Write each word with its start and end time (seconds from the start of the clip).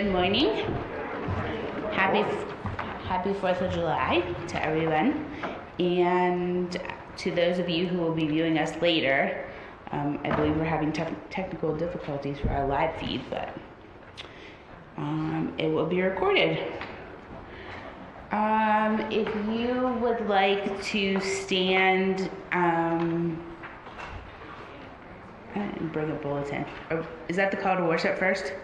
Good 0.00 0.12
morning. 0.12 0.54
Happy 1.92 2.22
Happy 3.04 3.32
4th 3.34 3.60
of 3.60 3.70
July 3.70 4.22
to 4.48 4.64
everyone. 4.64 5.30
And 5.78 6.74
to 7.18 7.30
those 7.30 7.58
of 7.58 7.68
you 7.68 7.86
who 7.86 7.98
will 7.98 8.14
be 8.14 8.26
viewing 8.26 8.56
us 8.56 8.80
later, 8.80 9.46
um, 9.92 10.18
I 10.24 10.34
believe 10.34 10.56
we're 10.56 10.64
having 10.64 10.90
te- 10.90 11.04
technical 11.28 11.76
difficulties 11.76 12.38
for 12.38 12.48
our 12.48 12.66
live 12.66 12.96
feed, 12.96 13.28
but 13.28 13.54
um, 14.96 15.52
it 15.58 15.68
will 15.68 15.84
be 15.84 16.00
recorded. 16.00 16.72
Um, 18.32 19.00
if 19.10 19.28
you 19.54 19.86
would 20.00 20.26
like 20.26 20.82
to 20.84 21.20
stand, 21.20 22.30
um, 22.52 23.38
I 25.54 25.66
bring 25.92 26.10
a 26.10 26.14
bulletin. 26.14 26.64
Or 26.88 27.06
is 27.28 27.36
that 27.36 27.50
the 27.50 27.58
call 27.58 27.76
to 27.76 27.84
worship 27.84 28.18
first? 28.18 28.54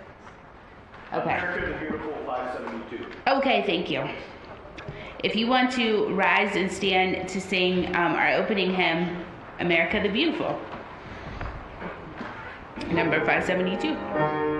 Okay. 1.12 1.22
America 1.22 1.66
the 1.66 1.78
Beautiful 1.78 2.12
572. 2.46 3.06
Okay, 3.38 3.62
thank 3.66 3.90
you. 3.90 4.08
If 5.24 5.34
you 5.34 5.46
want 5.46 5.72
to 5.72 6.12
rise 6.14 6.54
and 6.56 6.70
stand 6.70 7.28
to 7.28 7.40
sing 7.40 7.86
um, 7.96 8.12
our 8.14 8.34
opening 8.34 8.74
hymn, 8.74 9.24
America 9.58 10.00
the 10.02 10.08
Beautiful, 10.08 10.60
number 12.92 13.24
572. 13.24 14.55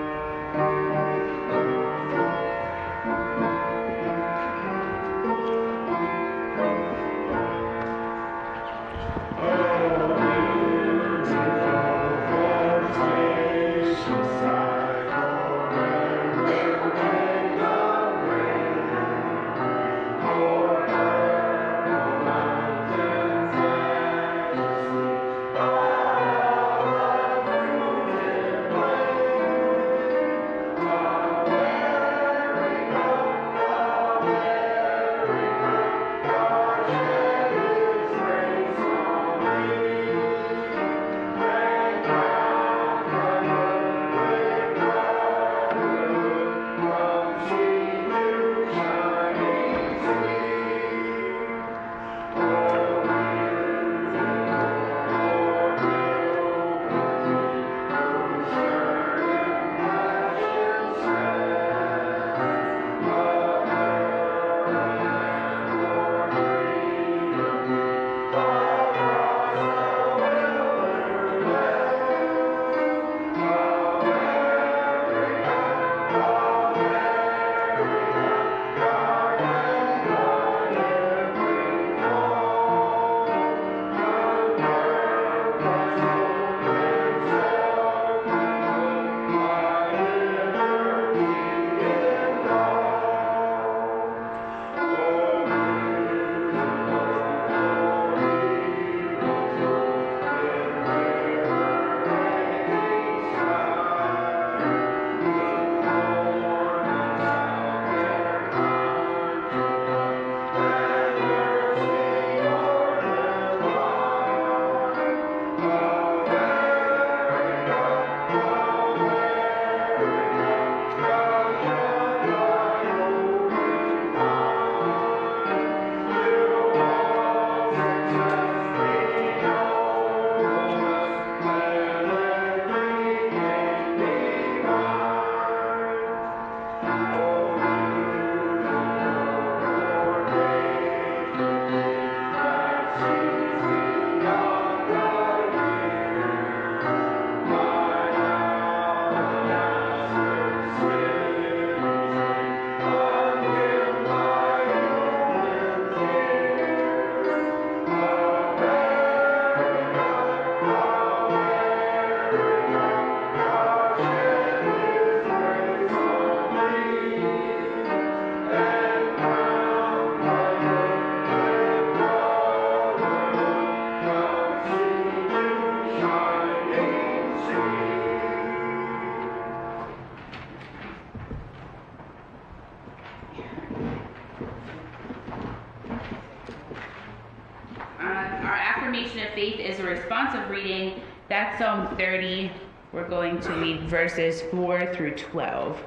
That's 191.29 191.59
Psalm 191.59 191.97
30. 191.97 192.49
We're 192.93 193.09
going 193.09 193.41
to 193.41 193.51
read 193.55 193.89
verses 193.89 194.43
4 194.43 194.93
through 194.93 195.15
12. 195.15 195.77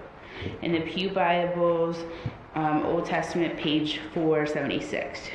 In 0.60 0.72
the 0.72 0.82
Pew 0.82 1.08
Bibles, 1.08 1.96
um, 2.54 2.84
Old 2.84 3.06
Testament, 3.06 3.56
page 3.56 4.00
476. 4.12 5.30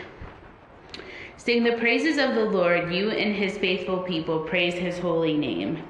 Sing 1.38 1.64
the 1.64 1.72
praises 1.78 2.20
of 2.20 2.36
the 2.36 2.46
Lord, 2.46 2.94
you 2.94 3.10
and 3.10 3.36
his 3.36 3.58
faithful 3.58 3.98
people, 3.98 4.42
praise 4.42 4.76
his 4.76 5.00
holy 5.00 5.36
name. 5.36 5.82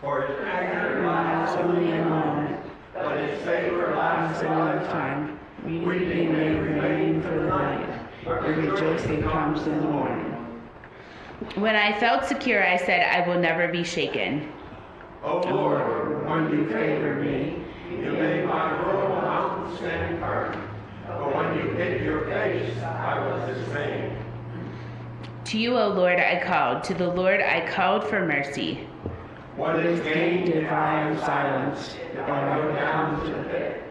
For 0.00 0.22
his 0.22 0.38
anger 0.38 1.04
Lives 1.04 1.52
only 1.56 1.92
a 1.92 2.04
moment, 2.06 2.64
but 2.94 3.18
his 3.18 3.42
favor 3.44 3.94
lasts 3.94 4.42
lasts 4.42 4.42
a 4.42 4.48
lifetime. 4.48 5.38
Weeping 5.64 6.32
may 6.32 6.54
remain 6.54 7.20
for 7.20 7.34
the 7.34 7.46
night, 7.46 8.08
but 8.24 8.42
rejoicing 8.42 9.22
comes 9.22 9.66
in 9.66 9.76
the 9.76 9.82
morning. 9.82 10.29
When 11.54 11.74
I 11.74 11.98
felt 11.98 12.26
secure, 12.26 12.62
I 12.62 12.76
said, 12.76 13.00
I 13.00 13.26
will 13.26 13.40
never 13.40 13.66
be 13.68 13.82
shaken. 13.82 14.52
O 15.24 15.40
Lord, 15.40 16.26
when 16.26 16.50
you 16.50 16.68
favored 16.68 17.24
me, 17.24 17.64
you 17.90 18.12
made 18.12 18.44
my 18.44 18.70
rural 18.82 19.22
mountain 19.22 19.76
stand 19.78 20.18
firm. 20.20 20.68
But 21.06 21.34
when 21.34 21.56
you 21.56 21.70
hid 21.72 22.02
your 22.02 22.26
face, 22.26 22.76
I 22.82 23.18
was 23.26 23.56
dismayed. 23.56 24.18
To 25.46 25.58
you, 25.58 25.78
O 25.78 25.88
Lord, 25.88 26.20
I 26.20 26.44
called. 26.44 26.84
To 26.84 26.94
the 26.94 27.08
Lord 27.08 27.40
I 27.40 27.66
called 27.70 28.04
for 28.04 28.24
mercy. 28.24 28.86
What 29.56 29.80
is 29.84 29.98
gained 30.00 30.50
if 30.50 30.70
I 30.70 31.00
am 31.00 31.18
silenced, 31.20 31.96
if 32.12 32.20
I 32.20 32.56
go 32.56 32.74
down 32.74 33.18
to 33.24 33.26
the 33.32 33.42
pit? 33.44 33.82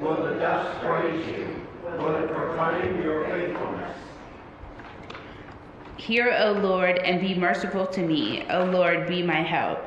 Will 0.00 0.16
the 0.16 0.34
dust 0.40 0.80
praise 0.80 1.24
you? 1.28 1.64
Will 1.84 2.16
it 2.16 2.28
proclaim 2.32 3.00
your 3.00 3.24
faithfulness? 3.26 3.96
Hear, 5.98 6.36
O 6.38 6.52
Lord, 6.52 6.98
and 6.98 7.20
be 7.20 7.34
merciful 7.34 7.86
to 7.88 8.02
me. 8.02 8.46
O 8.50 8.64
Lord, 8.64 9.06
be 9.08 9.22
my 9.22 9.42
help. 9.42 9.78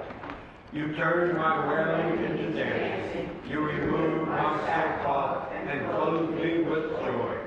You 0.73 0.93
turned 0.95 1.37
my 1.37 1.67
wailing 1.67 2.23
into 2.25 2.51
dance. 2.51 3.29
You 3.47 3.59
removed 3.59 4.27
my 4.27 4.57
sackcloth 4.65 5.51
and 5.53 5.89
clothe 5.89 6.31
me 6.31 6.63
with 6.63 6.89
joy. 6.99 7.37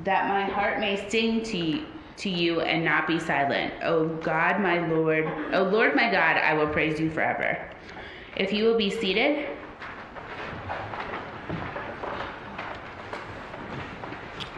that 0.00 0.28
my 0.28 0.44
heart 0.44 0.80
may 0.80 1.08
sing 1.08 1.42
to 1.42 1.58
you, 1.58 1.86
to 2.16 2.30
you 2.30 2.60
and 2.60 2.84
not 2.84 3.06
be 3.06 3.18
silent. 3.18 3.74
O 3.82 4.08
God, 4.18 4.60
my 4.60 4.86
Lord, 4.88 5.26
O 5.52 5.64
Lord, 5.64 5.94
my 5.94 6.10
God, 6.10 6.36
I 6.36 6.54
will 6.54 6.68
praise 6.68 6.98
you 7.00 7.10
forever. 7.10 7.58
If 8.36 8.52
you 8.52 8.64
will 8.64 8.78
be 8.78 8.90
seated. 8.90 9.57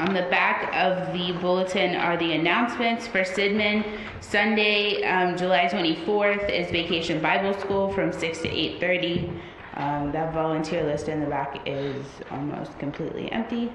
On 0.00 0.14
the 0.14 0.22
back 0.30 0.74
of 0.74 1.12
the 1.12 1.32
bulletin 1.42 1.94
are 1.94 2.16
the 2.16 2.32
announcements 2.32 3.06
for 3.06 3.20
Sidman. 3.20 3.84
Sunday, 4.22 5.04
um, 5.04 5.36
July 5.36 5.66
24th 5.66 6.48
is 6.48 6.70
Vacation 6.70 7.20
Bible 7.20 7.52
School 7.60 7.92
from 7.92 8.10
6 8.10 8.38
to 8.40 8.48
8:30. 8.48 9.28
Um, 9.76 10.10
that 10.12 10.32
volunteer 10.32 10.84
list 10.84 11.08
in 11.08 11.20
the 11.20 11.26
back 11.26 11.60
is 11.66 12.02
almost 12.30 12.78
completely 12.78 13.30
empty. 13.30 13.70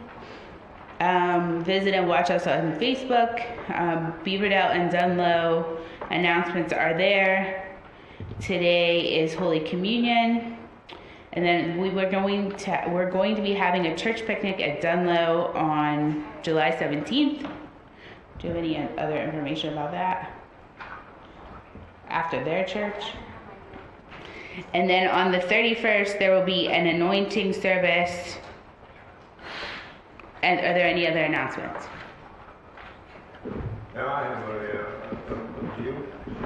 Um, 1.00 1.64
visit 1.64 1.94
and 1.94 2.08
watch 2.08 2.32
us 2.32 2.48
on 2.48 2.74
Facebook. 2.80 3.46
Um, 3.80 4.12
Beaverdale 4.26 4.72
and 4.74 4.92
Dunlo 4.92 5.78
announcements 6.10 6.74
are 6.74 6.98
there. 6.98 7.78
Today 8.40 9.20
is 9.22 9.36
Holy 9.36 9.60
Communion, 9.60 10.58
and 11.36 11.46
then 11.46 11.78
we 11.78 11.90
were 11.90 12.10
going 12.10 12.52
to 12.56 12.84
we're 12.90 13.12
going 13.12 13.36
to 13.36 13.42
be 13.42 13.54
having 13.54 13.88
a 13.88 13.96
church 13.96 14.26
picnic 14.26 14.62
at 14.62 14.82
Dunlo 14.82 15.54
on 15.56 16.26
July 16.42 16.72
17th. 16.72 17.42
Do 18.40 18.48
you 18.48 18.50
have 18.50 18.58
any 18.58 18.78
other 18.98 19.22
information 19.22 19.74
about 19.74 19.92
that? 19.92 20.32
After 22.08 22.44
their 22.44 22.66
church. 22.66 23.04
And 24.74 24.90
then 24.90 25.10
on 25.10 25.34
the 25.34 25.40
31st, 25.40 26.18
there 26.18 26.34
will 26.34 26.46
be 26.46 26.70
an 26.70 26.88
anointing 26.88 27.52
service 27.52 28.38
and 30.42 30.60
are 30.60 30.74
there 30.74 30.88
any 30.88 31.08
other 31.08 31.24
announcements? 31.24 31.88
Now 33.96 34.14
I 34.14 34.24
have 34.24 34.46
few. 34.72 35.05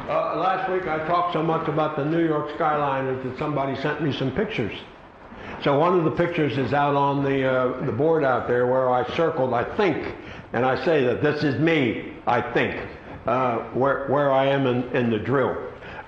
Uh, 0.09 0.35
last 0.37 0.67
week 0.71 0.87
I 0.87 1.05
talked 1.05 1.33
so 1.33 1.43
much 1.43 1.67
about 1.67 1.95
the 1.95 2.03
New 2.03 2.25
York 2.25 2.55
skyline 2.55 3.05
that 3.05 3.37
somebody 3.37 3.79
sent 3.79 4.01
me 4.01 4.11
some 4.11 4.31
pictures. 4.31 4.75
So 5.63 5.77
one 5.77 5.95
of 5.99 6.03
the 6.03 6.09
pictures 6.09 6.57
is 6.57 6.73
out 6.73 6.95
on 6.95 7.23
the, 7.23 7.47
uh, 7.47 7.85
the 7.85 7.91
board 7.91 8.23
out 8.23 8.47
there 8.47 8.65
where 8.65 8.89
I 8.89 9.07
circled, 9.15 9.53
I 9.53 9.63
think, 9.77 10.15
and 10.53 10.65
I 10.65 10.83
say 10.83 11.03
that 11.03 11.21
this 11.21 11.43
is 11.43 11.59
me, 11.59 12.13
I 12.25 12.41
think, 12.41 12.75
uh, 13.27 13.59
where, 13.75 14.07
where 14.07 14.31
I 14.31 14.47
am 14.47 14.65
in, 14.65 14.83
in 14.95 15.11
the 15.11 15.19
drill. 15.19 15.55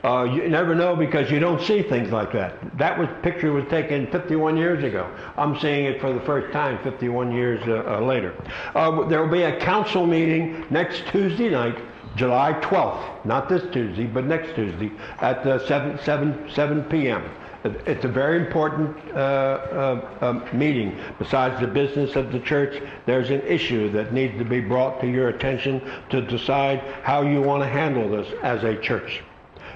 Uh, 0.04 0.24
you 0.24 0.50
never 0.50 0.74
know 0.74 0.96
because 0.96 1.30
you 1.30 1.40
don't 1.40 1.62
see 1.62 1.84
things 1.84 2.10
like 2.10 2.34
that. 2.34 2.56
That 2.80 2.98
was 2.98 3.08
picture 3.22 3.54
was 3.54 3.66
taken 3.70 4.08
51 4.08 4.58
years 4.58 4.84
ago. 4.84 5.16
I'm 5.38 5.60
seeing 5.60 5.86
it 5.86 6.02
for 6.02 6.12
the 6.12 6.22
first 6.22 6.52
time 6.52 6.80
51 6.84 7.32
years 7.34 7.62
uh, 7.68 7.84
uh, 7.86 8.02
later. 8.02 8.34
Uh, 8.74 9.08
there 9.08 9.22
will 9.22 9.32
be 9.32 9.44
a 9.44 9.60
council 9.60 10.08
meeting 10.08 10.66
next 10.72 11.04
Tuesday 11.12 11.50
night, 11.50 11.78
July 12.16 12.54
12th. 12.62 13.26
Not 13.26 13.50
this 13.50 13.64
Tuesday, 13.72 14.06
but 14.06 14.26
next 14.26 14.56
Tuesday 14.56 14.92
at 15.20 15.46
uh, 15.46 15.66
7, 15.68 16.00
7, 16.04 16.50
7 16.54 16.84
p.m. 16.86 17.24
It's 17.64 18.06
a 18.06 18.08
very 18.08 18.40
important 18.40 18.98
uh, 19.14 19.18
uh, 19.18 20.18
uh, 20.22 20.56
meeting. 20.56 20.98
Besides 21.20 21.62
the 21.62 21.68
business 21.68 22.16
of 22.16 22.32
the 22.32 22.40
church, 22.40 22.82
there's 23.06 23.30
an 23.30 23.42
issue 23.42 23.92
that 23.92 24.14
needs 24.14 24.36
to 24.40 24.46
be 24.46 24.62
brought 24.62 25.00
to 25.02 25.08
your 25.08 25.30
attention 25.30 25.82
to 26.10 26.22
decide 26.22 26.80
how 27.04 27.22
you 27.22 27.40
want 27.40 27.62
to 27.62 27.70
handle 27.70 28.10
this 28.10 28.28
as 28.42 28.64
a 28.64 28.76
church. 28.78 29.22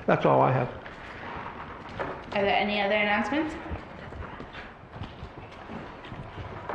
That's 0.07 0.25
all 0.25 0.41
I 0.41 0.51
have. 0.51 0.69
Are 2.33 2.41
there 2.41 2.57
any 2.57 2.81
other 2.81 2.95
announcements? 2.95 3.53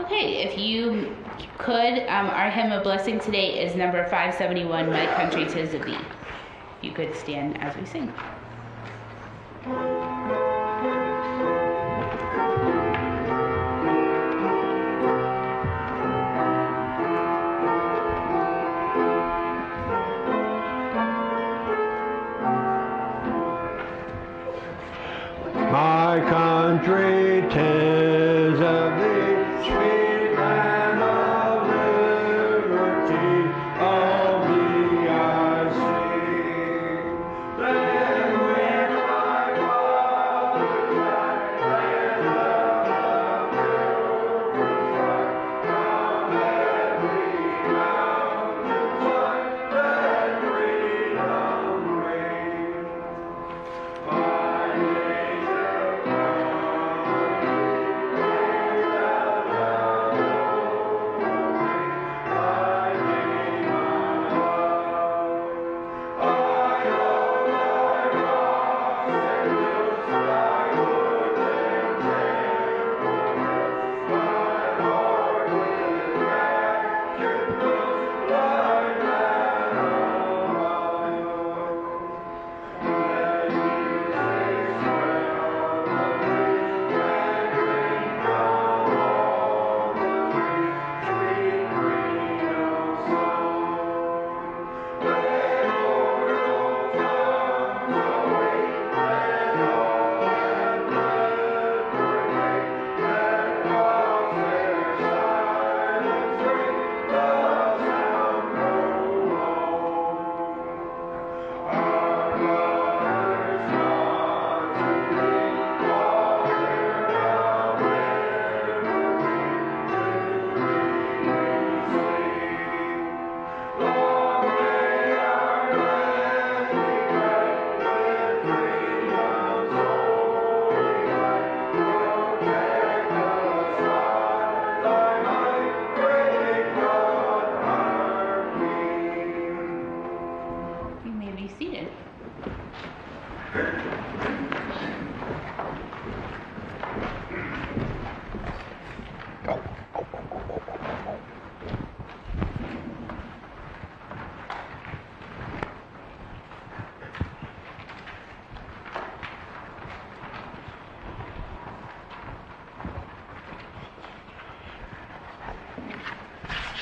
Okay, 0.00 0.42
if 0.42 0.58
you 0.58 1.14
could, 1.58 1.98
um, 2.08 2.30
our 2.30 2.50
hymn 2.50 2.72
of 2.72 2.82
blessing 2.82 3.20
today 3.20 3.62
is 3.62 3.76
number 3.76 4.02
571, 4.04 4.88
My 4.88 5.06
Country 5.14 5.44
Tis 5.44 5.74
of 5.74 5.84
Thee. 5.84 5.98
You 6.80 6.92
could 6.92 7.14
stand 7.14 7.60
as 7.60 7.76
we 7.76 7.84
sing. 7.84 8.10
My 25.70 26.24
country, 26.30 27.19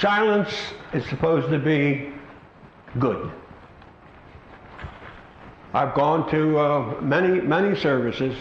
Silence 0.00 0.54
is 0.92 1.04
supposed 1.06 1.50
to 1.50 1.58
be 1.58 2.12
good. 3.00 3.32
I've 5.74 5.94
gone 5.94 6.30
to 6.30 6.58
uh, 6.58 7.00
many, 7.00 7.40
many 7.40 7.76
services, 7.76 8.36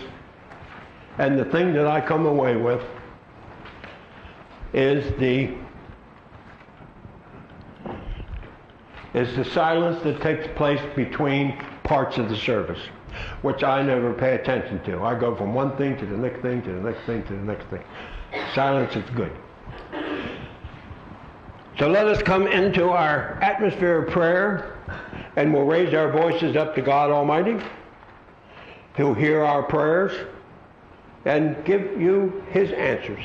and 1.17 1.37
the 1.37 1.45
thing 1.45 1.73
that 1.73 1.87
I 1.87 1.99
come 1.99 2.25
away 2.27 2.55
with 2.55 2.81
is 4.73 5.17
the 5.19 5.55
is 9.13 9.35
the 9.35 9.45
silence 9.45 10.03
that 10.03 10.21
takes 10.21 10.47
place 10.55 10.81
between 10.95 11.57
parts 11.83 12.17
of 12.17 12.29
the 12.29 12.37
service, 12.37 12.79
which 13.41 13.63
I 13.63 13.81
never 13.81 14.13
pay 14.13 14.35
attention 14.35 14.83
to. 14.83 15.01
I 15.03 15.19
go 15.19 15.35
from 15.35 15.55
one 15.55 15.75
thing 15.75 15.97
to 15.97 16.05
the 16.05 16.17
next 16.17 16.41
thing 16.41 16.61
to 16.61 16.71
the 16.71 16.81
next 16.81 17.03
thing 17.05 17.23
to 17.23 17.33
the 17.33 17.41
next 17.41 17.65
thing. 17.67 17.83
Silence 18.53 18.95
is 18.95 19.09
good. 19.15 19.31
So 21.79 21.87
let 21.87 22.07
us 22.07 22.23
come 22.23 22.47
into 22.47 22.89
our 22.89 23.37
atmosphere 23.39 24.01
of 24.01 24.11
prayer 24.11 24.77
and 25.35 25.53
we'll 25.53 25.65
raise 25.65 25.93
our 25.93 26.11
voices 26.11 26.55
up 26.55 26.73
to 26.73 26.81
God 26.81 27.11
Almighty, 27.11 27.63
who'll 28.95 29.13
hear 29.13 29.43
our 29.43 29.61
prayers 29.61 30.11
and 31.25 31.63
give 31.65 32.01
you 32.01 32.43
his 32.49 32.71
answers. 32.71 33.23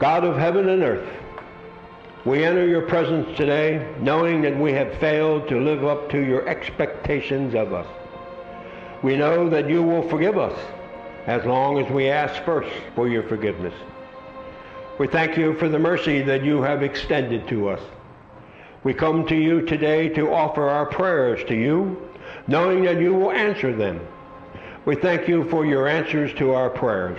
God 0.00 0.24
of 0.24 0.36
heaven 0.36 0.68
and 0.68 0.82
earth, 0.82 1.08
we 2.24 2.42
enter 2.42 2.66
your 2.66 2.82
presence 2.82 3.36
today 3.36 3.94
knowing 4.00 4.42
that 4.42 4.58
we 4.58 4.72
have 4.72 4.92
failed 4.98 5.46
to 5.48 5.60
live 5.60 5.84
up 5.84 6.10
to 6.10 6.18
your 6.18 6.48
expectations 6.48 7.54
of 7.54 7.72
us. 7.72 7.86
We 9.04 9.16
know 9.16 9.48
that 9.50 9.70
you 9.70 9.84
will 9.84 10.08
forgive 10.08 10.36
us 10.36 10.58
as 11.28 11.44
long 11.44 11.78
as 11.78 11.88
we 11.92 12.08
ask 12.08 12.42
first 12.42 12.72
for 12.96 13.08
your 13.08 13.22
forgiveness. 13.22 13.74
We 14.98 15.06
thank 15.06 15.38
you 15.38 15.54
for 15.54 15.68
the 15.68 15.78
mercy 15.78 16.20
that 16.22 16.44
you 16.44 16.60
have 16.62 16.82
extended 16.82 17.48
to 17.48 17.70
us. 17.70 17.80
We 18.84 18.92
come 18.92 19.26
to 19.28 19.36
you 19.36 19.62
today 19.62 20.08
to 20.10 20.32
offer 20.32 20.68
our 20.68 20.86
prayers 20.86 21.42
to 21.48 21.54
you, 21.54 22.10
knowing 22.46 22.84
that 22.84 23.00
you 23.00 23.14
will 23.14 23.30
answer 23.30 23.74
them. 23.74 24.00
We 24.84 24.96
thank 24.96 25.28
you 25.28 25.48
for 25.48 25.64
your 25.64 25.88
answers 25.88 26.34
to 26.34 26.52
our 26.52 26.68
prayers. 26.68 27.18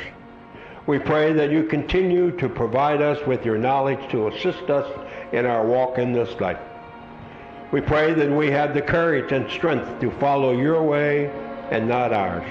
We 0.86 1.00
pray 1.00 1.34
that 1.34 1.50
you 1.50 1.64
continue 1.64 2.32
to 2.38 2.50
provide 2.50 3.02
us 3.02 3.26
with 3.26 3.46
your 3.46 3.58
knowledge 3.58 4.12
to 4.12 4.28
assist 4.28 4.70
us 4.70 4.88
in 5.32 5.46
our 5.46 5.66
walk 5.66 5.98
in 5.98 6.12
this 6.12 6.40
life. 6.40 6.60
We 7.72 7.82
pray 7.82 8.14
that 8.14 8.30
we 8.30 8.52
have 8.52 8.74
the 8.74 8.82
courage 8.82 9.32
and 9.32 9.50
strength 9.50 10.00
to 10.02 10.12
follow 10.20 10.52
your 10.52 10.84
way 10.84 11.32
and 11.72 11.88
not 11.88 12.14
ours. 12.14 12.44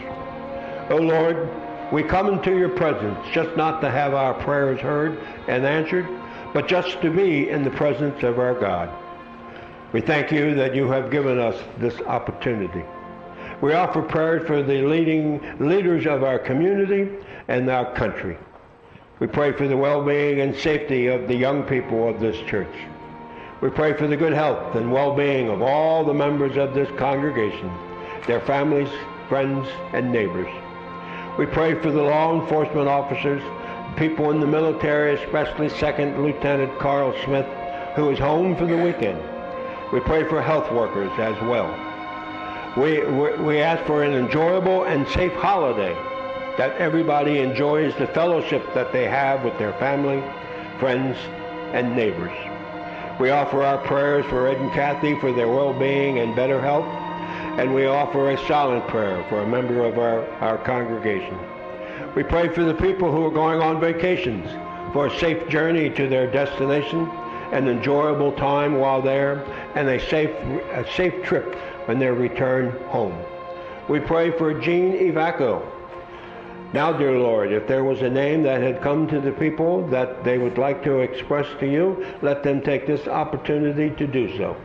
O 0.90 0.94
oh 0.94 1.02
Lord, 1.02 1.48
we 1.92 2.02
come 2.02 2.28
into 2.28 2.56
your 2.56 2.70
presence 2.70 3.18
just 3.32 3.54
not 3.54 3.82
to 3.82 3.90
have 3.90 4.14
our 4.14 4.32
prayers 4.32 4.80
heard 4.80 5.18
and 5.46 5.66
answered, 5.66 6.08
but 6.54 6.66
just 6.66 7.02
to 7.02 7.10
be 7.10 7.50
in 7.50 7.62
the 7.64 7.70
presence 7.70 8.22
of 8.22 8.38
our 8.38 8.58
God. 8.58 8.90
We 9.92 10.00
thank 10.00 10.32
you 10.32 10.54
that 10.54 10.74
you 10.74 10.90
have 10.90 11.10
given 11.10 11.38
us 11.38 11.54
this 11.76 12.00
opportunity. 12.00 12.82
We 13.60 13.74
offer 13.74 14.00
prayers 14.00 14.46
for 14.46 14.62
the 14.62 14.80
leading 14.82 15.58
leaders 15.58 16.06
of 16.06 16.24
our 16.24 16.38
community 16.38 17.10
and 17.48 17.68
our 17.68 17.92
country. 17.94 18.38
We 19.18 19.26
pray 19.26 19.52
for 19.52 19.68
the 19.68 19.76
well-being 19.76 20.40
and 20.40 20.56
safety 20.56 21.08
of 21.08 21.28
the 21.28 21.36
young 21.36 21.62
people 21.62 22.08
of 22.08 22.20
this 22.20 22.38
church. 22.48 22.74
We 23.60 23.68
pray 23.68 23.92
for 23.92 24.06
the 24.06 24.16
good 24.16 24.32
health 24.32 24.74
and 24.76 24.90
well-being 24.90 25.50
of 25.50 25.60
all 25.60 26.04
the 26.04 26.14
members 26.14 26.56
of 26.56 26.74
this 26.74 26.88
congregation, 26.98 27.70
their 28.26 28.40
families, 28.40 28.88
friends, 29.28 29.68
and 29.92 30.10
neighbors. 30.10 30.61
We 31.38 31.46
pray 31.46 31.74
for 31.80 31.90
the 31.90 32.02
law 32.02 32.38
enforcement 32.38 32.88
officers, 32.88 33.42
people 33.96 34.30
in 34.32 34.40
the 34.40 34.46
military, 34.46 35.14
especially 35.14 35.70
Second 35.70 36.22
Lieutenant 36.22 36.78
Carl 36.78 37.14
Smith, 37.24 37.46
who 37.96 38.10
is 38.10 38.18
home 38.18 38.54
for 38.54 38.66
the 38.66 38.76
weekend. 38.76 39.18
We 39.92 40.00
pray 40.00 40.28
for 40.28 40.42
health 40.42 40.70
workers 40.70 41.10
as 41.18 41.40
well. 41.42 41.70
We, 42.76 43.04
we, 43.04 43.36
we 43.42 43.58
ask 43.60 43.82
for 43.86 44.02
an 44.02 44.12
enjoyable 44.12 44.84
and 44.84 45.08
safe 45.08 45.32
holiday, 45.32 45.94
that 46.58 46.76
everybody 46.76 47.38
enjoys 47.38 47.94
the 47.96 48.08
fellowship 48.08 48.62
that 48.74 48.92
they 48.92 49.08
have 49.08 49.42
with 49.42 49.56
their 49.58 49.72
family, 49.74 50.22
friends, 50.78 51.16
and 51.72 51.96
neighbors. 51.96 52.32
We 53.18 53.30
offer 53.30 53.62
our 53.62 53.78
prayers 53.78 54.26
for 54.26 54.48
Ed 54.48 54.58
and 54.58 54.72
Kathy 54.72 55.18
for 55.18 55.32
their 55.32 55.48
well-being 55.48 56.18
and 56.18 56.36
better 56.36 56.60
health 56.60 56.86
and 57.58 57.74
we 57.74 57.86
offer 57.86 58.30
a 58.30 58.46
silent 58.46 58.88
prayer 58.88 59.24
for 59.28 59.40
a 59.40 59.46
member 59.46 59.84
of 59.84 59.98
our, 59.98 60.26
our 60.40 60.56
congregation. 60.58 61.38
We 62.14 62.22
pray 62.22 62.48
for 62.48 62.64
the 62.64 62.74
people 62.74 63.12
who 63.12 63.26
are 63.26 63.30
going 63.30 63.60
on 63.60 63.78
vacations 63.78 64.50
for 64.92 65.06
a 65.06 65.18
safe 65.18 65.48
journey 65.48 65.90
to 65.90 66.08
their 66.08 66.30
destination, 66.30 67.08
an 67.52 67.68
enjoyable 67.68 68.32
time 68.32 68.78
while 68.78 69.02
there, 69.02 69.44
and 69.74 69.88
a 69.88 70.00
safe, 70.08 70.30
a 70.30 70.86
safe 70.94 71.22
trip 71.24 71.54
when 71.86 71.98
they 71.98 72.10
return 72.10 72.70
home. 72.88 73.18
We 73.88 74.00
pray 74.00 74.30
for 74.30 74.58
Jean 74.58 74.92
Ivaco. 74.92 75.62
Now, 76.72 76.90
dear 76.90 77.18
Lord, 77.18 77.52
if 77.52 77.66
there 77.66 77.84
was 77.84 78.00
a 78.00 78.08
name 78.08 78.42
that 78.44 78.62
had 78.62 78.80
come 78.80 79.06
to 79.08 79.20
the 79.20 79.32
people 79.32 79.86
that 79.88 80.24
they 80.24 80.38
would 80.38 80.56
like 80.56 80.82
to 80.84 81.00
express 81.00 81.46
to 81.60 81.70
you, 81.70 82.06
let 82.22 82.42
them 82.42 82.62
take 82.62 82.86
this 82.86 83.06
opportunity 83.08 83.90
to 83.90 84.06
do 84.06 84.34
so. 84.38 84.56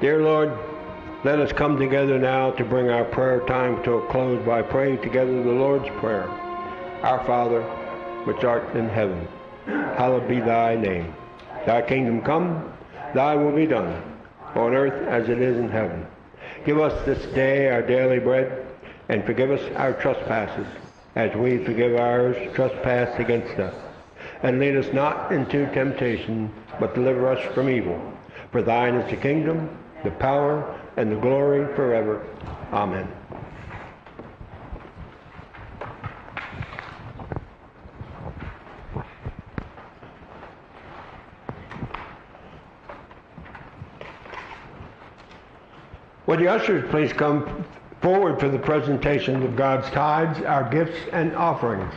Dear 0.00 0.22
Lord, 0.22 0.56
let 1.24 1.40
us 1.40 1.50
come 1.50 1.76
together 1.76 2.20
now 2.20 2.52
to 2.52 2.64
bring 2.64 2.88
our 2.88 3.04
prayer 3.04 3.40
time 3.46 3.82
to 3.82 3.94
a 3.94 4.06
close 4.06 4.40
by 4.46 4.62
praying 4.62 5.02
together 5.02 5.42
the 5.42 5.50
Lord's 5.50 5.88
Prayer. 5.98 6.28
Our 7.02 7.24
Father, 7.26 7.62
which 8.22 8.44
art 8.44 8.76
in 8.76 8.88
heaven, 8.88 9.26
hallowed 9.66 10.28
be 10.28 10.38
thy 10.38 10.76
name. 10.76 11.12
Thy 11.66 11.82
kingdom 11.82 12.22
come, 12.22 12.72
thy 13.12 13.34
will 13.34 13.50
be 13.50 13.66
done, 13.66 14.00
on 14.54 14.72
earth 14.72 15.08
as 15.08 15.28
it 15.28 15.40
is 15.40 15.58
in 15.58 15.68
heaven. 15.68 16.06
Give 16.64 16.78
us 16.78 17.04
this 17.04 17.26
day 17.34 17.68
our 17.68 17.82
daily 17.82 18.20
bread, 18.20 18.66
and 19.08 19.24
forgive 19.24 19.50
us 19.50 19.74
our 19.74 19.94
trespasses, 19.94 20.68
as 21.16 21.34
we 21.34 21.64
forgive 21.64 21.96
ours 21.98 22.36
trespass 22.54 23.18
against 23.18 23.58
us. 23.58 23.74
And 24.44 24.60
lead 24.60 24.76
us 24.76 24.92
not 24.92 25.32
into 25.32 25.66
temptation, 25.72 26.54
but 26.78 26.94
deliver 26.94 27.26
us 27.26 27.52
from 27.52 27.68
evil. 27.68 28.00
For 28.52 28.62
thine 28.62 28.94
is 28.94 29.10
the 29.10 29.16
kingdom, 29.16 29.68
the 30.04 30.10
power, 30.12 30.78
and 30.96 31.10
the 31.10 31.16
glory 31.16 31.72
forever. 31.74 32.26
Amen. 32.72 33.08
Would 46.26 46.40
the 46.40 46.48
ushers 46.48 46.88
please 46.90 47.12
come 47.12 47.64
forward 48.02 48.38
for 48.38 48.48
the 48.50 48.58
presentation 48.58 49.42
of 49.42 49.56
God's 49.56 49.88
tithes, 49.90 50.42
our 50.42 50.68
gifts, 50.68 50.98
and 51.12 51.34
offerings? 51.34 51.94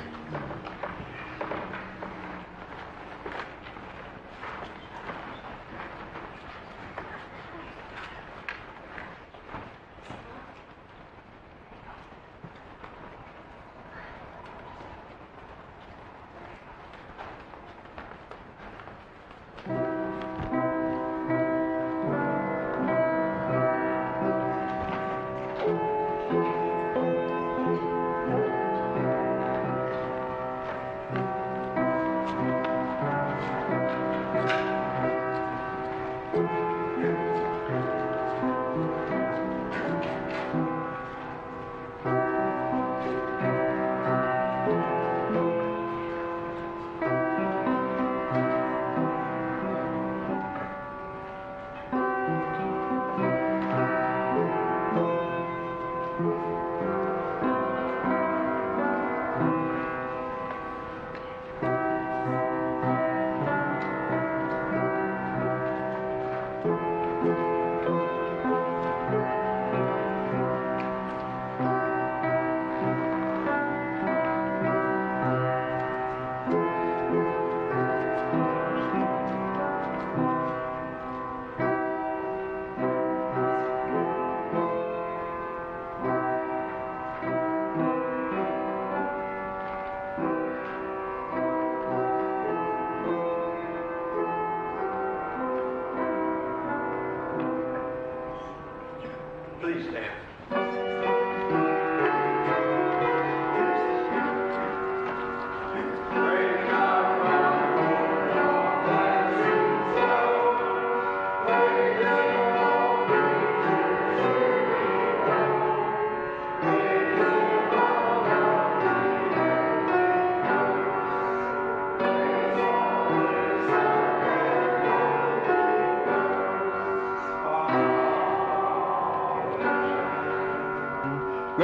stand. 99.89 100.30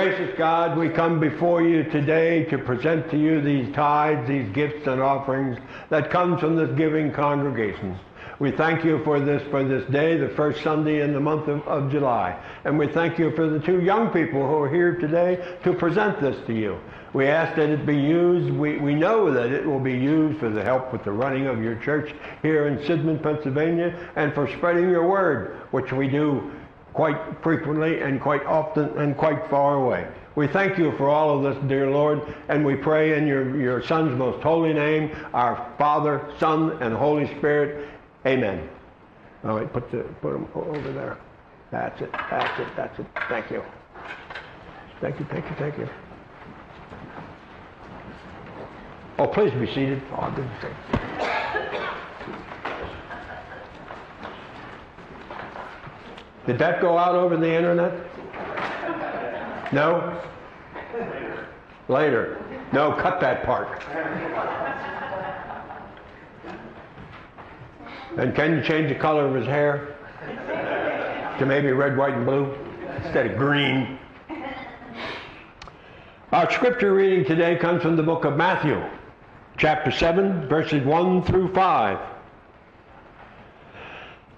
Gracious 0.08 0.38
God, 0.38 0.78
we 0.78 0.88
come 0.88 1.20
before 1.20 1.62
you 1.62 1.84
today 1.84 2.46
to 2.46 2.58
present 2.58 3.12
to 3.12 3.17
you 3.17 3.41
these 3.41 3.76
tithes, 3.76 4.26
these 4.26 4.48
gifts 4.54 4.88
and 4.88 5.02
offerings 5.02 5.58
that 5.89 6.10
come 6.10 6.38
from 6.38 6.56
this 6.56 6.70
giving 6.78 7.12
congregation. 7.12 8.00
We 8.39 8.52
thank 8.52 8.86
you 8.86 9.04
for 9.04 9.20
this 9.20 9.43
for 9.52 9.65
this 9.65 9.84
day, 9.91 10.15
the 10.15 10.30
first 10.30 10.63
Sunday 10.63 11.02
in 11.02 11.12
the 11.12 11.20
month 11.20 11.50
of, 11.50 11.62
of 11.67 11.91
July. 11.91 12.41
And 12.63 12.80
we 12.80 12.88
thank 12.88 13.20
you 13.20 13.36
for 13.36 13.50
the 13.50 13.60
two 13.60 13.82
young 13.82 14.08
people 14.12 14.48
who 14.48 14.56
are 14.62 14.74
here 14.74 14.96
today 14.96 15.58
to 15.65 15.74
present 15.74 16.22
this 16.22 16.38
to 16.48 16.54
you. 16.54 16.80
We 17.12 17.28
ask 17.28 17.58
that 17.58 17.70
it 17.70 17.86
be 17.86 17.98
used, 17.98 18.50
we, 18.54 18.78
we 18.78 18.96
know 18.96 19.30
that 19.34 19.52
it 19.52 19.65
will 19.65 19.82
be 19.82 19.91
used 19.91 20.39
for 20.39 20.50
the 20.50 20.63
help 20.63 20.93
with 20.93 21.04
the 21.04 21.12
running 21.12 21.48
of 21.48 21.62
your 21.62 21.76
church 21.76 22.15
here 22.41 22.67
in 22.67 22.78
Sidman, 22.78 23.22
Pennsylvania, 23.22 24.10
and 24.15 24.34
for 24.34 24.48
spreading 24.56 24.89
your 24.89 25.06
word, 25.06 25.58
which 25.72 25.91
we 25.91 26.08
do 26.08 26.50
quite 26.98 27.44
frequently 27.44 28.02
and 28.02 28.20
quite 28.20 28.44
often 28.48 28.86
and 28.98 29.16
quite 29.16 29.48
far 29.52 29.76
away. 29.76 30.08
We 30.34 30.48
thank 30.48 30.80
you 30.80 30.98
for 30.98 31.10
all 31.10 31.38
of 31.38 31.44
this, 31.44 31.70
dear 31.70 31.92
Lord, 31.92 32.20
and 32.50 32.66
we 32.66 32.74
pray 32.74 33.16
in 33.16 33.28
your, 33.28 33.56
your 33.56 33.84
Son's 33.84 34.18
most 34.18 34.42
holy 34.42 34.74
name, 34.74 35.16
our 35.32 35.72
Father, 35.78 36.28
Son, 36.40 36.72
and 36.82 36.96
Holy 36.96 37.28
Spirit. 37.38 37.88
Amen. 38.26 38.68
All 39.44 39.60
right, 39.60 39.72
put, 39.72 39.92
the, 39.92 40.00
put 40.24 40.34
them 40.34 40.50
over 40.56 40.92
there. 40.92 41.20
That's 41.70 42.02
it, 42.02 42.12
that's 42.12 42.60
it, 42.60 42.68
that's 42.76 42.98
it. 42.98 43.06
Thank 43.30 43.52
you. 43.52 43.62
Thank 45.00 45.20
you, 45.20 45.28
thank 45.30 45.46
you, 45.46 45.56
thank 45.60 45.78
you. 45.78 45.88
Oh, 49.20 49.28
please 49.28 49.52
be 49.52 49.68
seated. 49.68 50.02
Oh, 50.14 50.22
I 50.22 50.36
didn't 50.36 50.62
say. 50.62 50.98
Did 56.48 56.58
that 56.60 56.80
go 56.80 56.98
out 56.98 57.14
over 57.14 57.36
the 57.36 57.54
internet? 57.54 57.94
No? 59.74 60.18
Later. 61.90 62.42
No, 62.72 62.94
cut 62.94 63.20
that 63.20 63.44
part. 63.44 63.84
And 68.18 68.34
can 68.34 68.56
you 68.56 68.64
change 68.64 68.88
the 68.88 68.96
color 68.96 69.28
of 69.28 69.36
his 69.36 69.46
hair 69.46 69.94
to 71.38 71.46
maybe 71.46 71.72
red, 71.72 71.98
white, 71.98 72.14
and 72.14 72.26
blue 72.26 72.56
instead 73.04 73.28
of 73.28 73.38
green? 73.38 74.00
Our 76.32 76.50
scripture 76.50 76.94
reading 76.94 77.26
today 77.26 77.58
comes 77.58 77.82
from 77.82 77.98
the 77.98 78.04
book 78.04 78.24
of 78.24 78.38
Matthew, 78.38 78.82
chapter 79.58 79.92
7, 79.92 80.48
verses 80.48 80.86
1 80.86 81.24
through 81.24 81.54
5. 81.54 82.17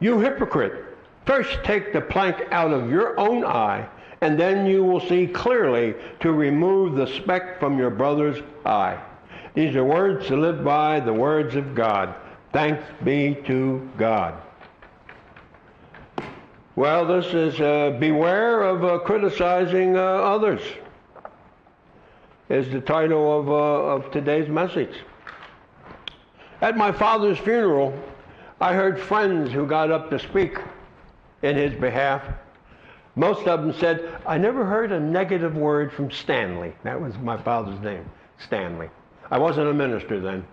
You 0.00 0.20
hypocrite! 0.20 0.84
First 1.26 1.58
take 1.64 1.92
the 1.92 2.00
plank 2.00 2.36
out 2.50 2.72
of 2.72 2.90
your 2.90 3.18
own 3.18 3.44
eye, 3.44 3.86
and 4.20 4.38
then 4.38 4.66
you 4.66 4.82
will 4.84 5.00
see 5.00 5.26
clearly 5.26 5.94
to 6.20 6.32
remove 6.32 6.96
the 6.96 7.06
speck 7.06 7.60
from 7.60 7.78
your 7.78 7.90
brother's 7.90 8.42
eye. 8.64 8.98
These 9.54 9.76
are 9.76 9.84
words 9.84 10.26
to 10.28 10.36
live 10.36 10.64
by, 10.64 11.00
the 11.00 11.12
words 11.12 11.54
of 11.54 11.74
God. 11.74 12.14
Thanks 12.52 12.82
be 13.04 13.36
to 13.46 13.88
God. 13.98 14.34
Well, 16.76 17.04
this 17.04 17.26
is 17.34 17.60
uh, 17.60 17.96
beware 17.98 18.62
of 18.62 18.84
uh, 18.84 18.98
criticizing 19.00 19.96
uh, 19.96 20.00
others, 20.00 20.62
is 22.48 22.70
the 22.70 22.80
title 22.80 23.40
of, 23.40 23.48
uh, 23.48 23.52
of 23.52 24.10
today's 24.12 24.48
message. 24.48 24.94
At 26.60 26.76
my 26.76 26.92
father's 26.92 27.38
funeral, 27.38 27.92
I 28.60 28.74
heard 28.74 29.00
friends 29.00 29.52
who 29.52 29.66
got 29.66 29.90
up 29.90 30.10
to 30.10 30.18
speak 30.18 30.58
in 31.42 31.56
his 31.56 31.74
behalf. 31.74 32.22
Most 33.14 33.46
of 33.46 33.60
them 33.60 33.72
said, 33.72 34.20
I 34.26 34.38
never 34.38 34.64
heard 34.64 34.92
a 34.92 34.98
negative 35.00 35.56
word 35.56 35.92
from 35.92 36.10
Stanley. 36.10 36.72
That 36.82 37.00
was 37.00 37.16
my 37.18 37.36
father's 37.36 37.80
name, 37.80 38.08
Stanley. 38.38 38.90
I 39.30 39.38
wasn't 39.38 39.68
a 39.68 39.74
minister 39.74 40.20
then. 40.20 40.44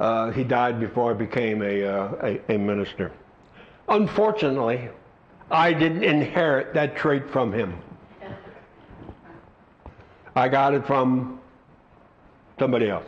Uh, 0.00 0.30
he 0.30 0.44
died 0.44 0.80
before 0.80 1.10
I 1.10 1.14
became 1.14 1.62
a, 1.62 1.84
uh, 1.84 2.38
a, 2.48 2.54
a 2.54 2.58
minister. 2.58 3.12
Unfortunately, 3.88 4.88
I 5.50 5.72
didn't 5.72 6.04
inherit 6.04 6.74
that 6.74 6.96
trait 6.96 7.28
from 7.30 7.52
him. 7.52 7.76
I 10.36 10.48
got 10.48 10.72
it 10.72 10.86
from 10.86 11.40
somebody 12.58 12.88
else. 12.88 13.06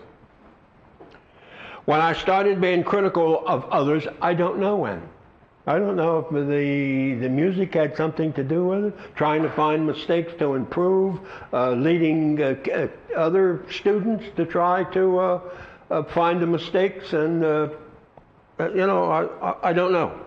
When 1.87 2.01
I 2.01 2.13
started 2.13 2.61
being 2.61 2.85
critical 2.85 3.47
of 3.47 3.65
others, 3.71 4.07
I 4.21 4.35
don't 4.35 4.59
know 4.59 4.77
when. 4.77 5.03
I 5.67 5.79
don't 5.79 5.97
know 5.97 6.19
if 6.19 6.31
the, 6.31 7.15
the 7.21 7.29
music 7.29 7.75
had 7.75 7.97
something 7.97 8.33
to 8.33 8.43
do 8.43 8.67
with 8.67 8.85
it, 8.87 8.95
trying 9.15 9.43
to 9.43 9.51
find 9.51 9.87
mistakes 9.87 10.33
to 10.39 10.55
improve, 10.55 11.21
uh, 11.53 11.73
leading 11.73 12.43
uh, 12.43 12.57
uh 12.73 12.89
other 13.17 13.65
students 13.71 14.25
to 14.37 14.47
try 14.47 14.85
to 14.93 15.19
uh, 15.19 15.41
uh, 15.91 16.03
find 16.05 16.41
the 16.41 16.47
mistakes, 16.47 17.13
and, 17.13 17.45
uh, 17.45 17.69
you 18.59 18.87
know, 18.87 19.05
I, 19.11 19.71
I 19.71 19.73
don't 19.73 19.93
know. 19.93 20.19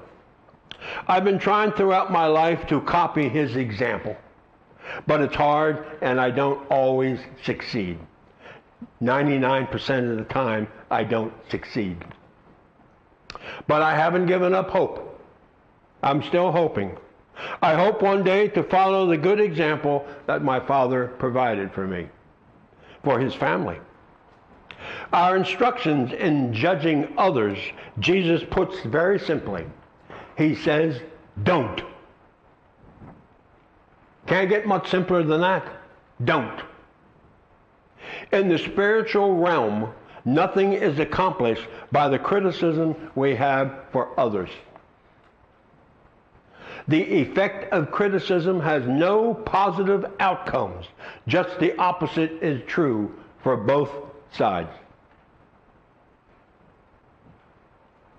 I've 1.07 1.23
been 1.23 1.39
trying 1.39 1.71
throughout 1.71 2.11
my 2.11 2.27
life 2.27 2.67
to 2.67 2.81
copy 2.81 3.27
his 3.27 3.55
example, 3.55 4.15
but 5.07 5.21
it's 5.21 5.35
hard, 5.35 5.85
and 6.01 6.21
I 6.21 6.29
don't 6.31 6.69
always 6.69 7.19
succeed. 7.43 7.97
99% 9.01 10.11
of 10.11 10.17
the 10.17 10.23
time, 10.25 10.67
I 10.89 11.03
don't 11.03 11.33
succeed. 11.49 12.03
But 13.67 13.81
I 13.81 13.95
haven't 13.95 14.27
given 14.27 14.53
up 14.53 14.69
hope. 14.69 15.21
I'm 16.01 16.23
still 16.23 16.51
hoping. 16.51 16.97
I 17.61 17.73
hope 17.75 18.01
one 18.01 18.23
day 18.23 18.47
to 18.49 18.63
follow 18.63 19.07
the 19.07 19.17
good 19.17 19.39
example 19.39 20.05
that 20.27 20.43
my 20.43 20.59
father 20.59 21.07
provided 21.19 21.73
for 21.73 21.87
me, 21.87 22.07
for 23.03 23.19
his 23.19 23.33
family. 23.33 23.79
Our 25.11 25.37
instructions 25.37 26.11
in 26.13 26.53
judging 26.53 27.13
others, 27.17 27.57
Jesus 27.99 28.43
puts 28.49 28.79
very 28.81 29.19
simply. 29.19 29.65
He 30.37 30.55
says, 30.55 30.99
don't. 31.43 31.81
Can't 34.27 34.49
get 34.49 34.67
much 34.67 34.89
simpler 34.89 35.23
than 35.23 35.41
that. 35.41 35.65
Don't. 36.23 36.61
In 38.33 38.49
the 38.49 38.57
spiritual 38.57 39.35
realm, 39.35 39.93
nothing 40.25 40.73
is 40.73 40.97
accomplished 40.97 41.67
by 41.91 42.09
the 42.09 42.17
criticism 42.17 42.95
we 43.13 43.35
have 43.35 43.71
for 43.91 44.19
others. 44.19 44.49
The 46.87 46.99
effect 47.21 47.71
of 47.71 47.91
criticism 47.91 48.59
has 48.59 48.87
no 48.87 49.35
positive 49.35 50.05
outcomes. 50.19 50.87
Just 51.27 51.59
the 51.59 51.77
opposite 51.77 52.31
is 52.41 52.63
true 52.65 53.13
for 53.43 53.55
both 53.55 53.91
sides. 54.31 54.71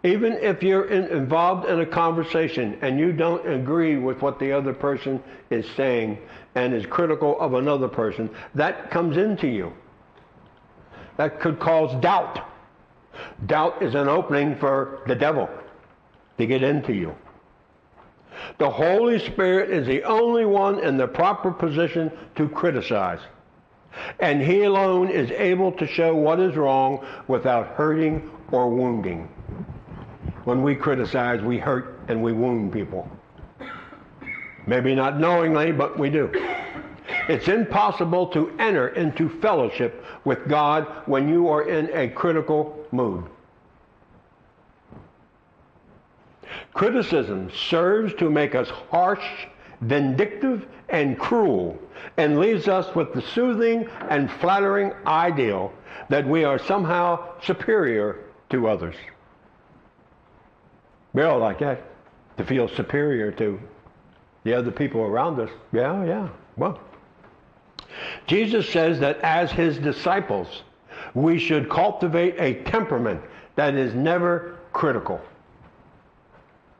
Even 0.04 0.34
if 0.34 0.62
you're 0.62 0.84
in, 0.84 1.06
involved 1.06 1.66
in 1.66 1.80
a 1.80 1.86
conversation 1.86 2.78
and 2.82 3.00
you 3.00 3.12
don't 3.12 3.44
agree 3.48 3.96
with 3.96 4.22
what 4.22 4.38
the 4.38 4.52
other 4.52 4.72
person 4.72 5.20
is 5.50 5.66
saying 5.76 6.18
and 6.54 6.72
is 6.72 6.86
critical 6.86 7.40
of 7.40 7.54
another 7.54 7.88
person, 7.88 8.30
that 8.54 8.92
comes 8.92 9.16
into 9.16 9.48
you. 9.48 9.72
That 11.16 11.40
could 11.40 11.58
cause 11.60 11.94
doubt. 12.00 12.40
Doubt 13.46 13.82
is 13.82 13.94
an 13.94 14.08
opening 14.08 14.56
for 14.56 15.02
the 15.06 15.14
devil 15.14 15.48
to 16.38 16.46
get 16.46 16.62
into 16.62 16.92
you. 16.92 17.14
The 18.58 18.68
Holy 18.70 19.18
Spirit 19.18 19.70
is 19.70 19.86
the 19.86 20.02
only 20.02 20.44
one 20.44 20.80
in 20.80 20.96
the 20.96 21.06
proper 21.06 21.50
position 21.52 22.10
to 22.34 22.48
criticize. 22.48 23.20
And 24.18 24.42
He 24.42 24.64
alone 24.64 25.08
is 25.08 25.30
able 25.30 25.70
to 25.72 25.86
show 25.86 26.14
what 26.14 26.40
is 26.40 26.56
wrong 26.56 27.06
without 27.28 27.68
hurting 27.68 28.30
or 28.50 28.68
wounding. 28.68 29.28
When 30.44 30.62
we 30.62 30.74
criticize, 30.74 31.40
we 31.42 31.58
hurt 31.58 32.00
and 32.08 32.22
we 32.22 32.32
wound 32.32 32.72
people. 32.72 33.08
Maybe 34.66 34.94
not 34.94 35.18
knowingly, 35.18 35.72
but 35.72 35.98
we 35.98 36.10
do. 36.10 36.30
It's 37.28 37.48
impossible 37.48 38.26
to 38.28 38.50
enter 38.58 38.88
into 38.88 39.28
fellowship 39.40 40.04
with 40.24 40.46
God 40.48 40.86
when 41.06 41.28
you 41.28 41.48
are 41.48 41.68
in 41.68 41.90
a 41.94 42.08
critical 42.08 42.86
mood. 42.92 43.24
Criticism 46.74 47.50
serves 47.50 48.14
to 48.14 48.30
make 48.30 48.54
us 48.54 48.68
harsh 48.90 49.24
vindictive 49.80 50.66
and 50.88 51.18
cruel, 51.18 51.78
and 52.16 52.38
leaves 52.38 52.68
us 52.68 52.94
with 52.94 53.12
the 53.12 53.22
soothing 53.22 53.88
and 54.10 54.30
flattering 54.30 54.92
ideal 55.06 55.72
that 56.08 56.26
we 56.26 56.44
are 56.44 56.58
somehow 56.58 57.40
superior 57.42 58.18
to 58.50 58.68
others. 58.68 58.94
We 61.12 61.22
all 61.22 61.38
like 61.38 61.60
that, 61.60 61.82
to 62.36 62.44
feel 62.44 62.68
superior 62.68 63.30
to 63.32 63.58
the 64.44 64.54
other 64.54 64.70
people 64.70 65.00
around 65.00 65.40
us. 65.40 65.50
Yeah, 65.72 66.04
yeah. 66.04 66.28
Well, 66.56 66.78
Jesus 68.26 68.68
says 68.68 69.00
that 69.00 69.20
as 69.20 69.50
his 69.50 69.78
disciples, 69.78 70.62
we 71.14 71.38
should 71.38 71.68
cultivate 71.70 72.34
a 72.38 72.62
temperament 72.64 73.20
that 73.56 73.74
is 73.74 73.94
never 73.94 74.58
critical. 74.72 75.20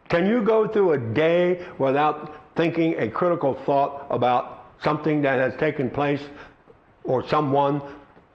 Can 0.08 0.26
you 0.26 0.42
go 0.42 0.68
through 0.68 0.92
a 0.92 0.98
day 0.98 1.66
without 1.78 2.40
thinking 2.56 2.98
a 2.98 3.08
critical 3.08 3.54
thought 3.64 4.06
about 4.10 4.74
something 4.82 5.22
that 5.22 5.38
has 5.38 5.58
taken 5.58 5.90
place 5.90 6.22
or 7.04 7.26
someone 7.26 7.80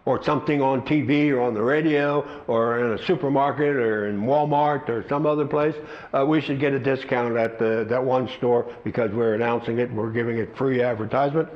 or 0.06 0.24
something 0.24 0.62
on 0.62 0.82
TV 0.82 1.30
or 1.30 1.42
on 1.42 1.54
the 1.54 1.62
radio 1.62 2.44
or 2.48 2.80
in 2.80 3.00
a 3.00 3.06
supermarket 3.06 3.76
or 3.76 4.08
in 4.08 4.22
Walmart 4.22 4.90
or 4.90 5.08
some 5.08 5.26
other 5.26 5.46
place, 5.46 5.76
uh, 6.14 6.26
we 6.26 6.42
should 6.42 6.60
get 6.60 6.74
a 6.74 6.80
discount 6.80 7.38
at 7.38 7.60
the, 7.60 7.86
that 7.90 8.04
one 8.04 8.28
store 8.38 8.74
because 8.84 9.12
we're 9.12 9.36
announcing 9.36 9.78
it, 9.78 9.92
we're 9.92 10.12
giving 10.12 10.38
it 10.38 10.58
free 10.58 10.82
advertisement. 10.82 11.48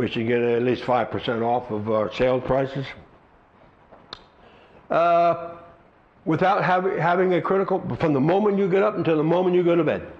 We 0.00 0.08
should 0.08 0.26
get 0.26 0.40
at 0.40 0.62
least 0.62 0.82
5% 0.84 1.42
off 1.42 1.70
of 1.70 1.90
our 1.90 2.10
sales 2.14 2.42
prices. 2.46 2.86
Uh, 4.88 5.56
without 6.24 6.64
having, 6.64 6.96
having 6.96 7.34
a 7.34 7.42
critical, 7.42 7.82
from 8.00 8.14
the 8.14 8.20
moment 8.20 8.56
you 8.56 8.66
get 8.66 8.82
up 8.82 8.96
until 8.96 9.18
the 9.18 9.22
moment 9.22 9.54
you 9.54 9.62
go 9.62 9.76
to 9.76 9.84
bed. 9.84 10.10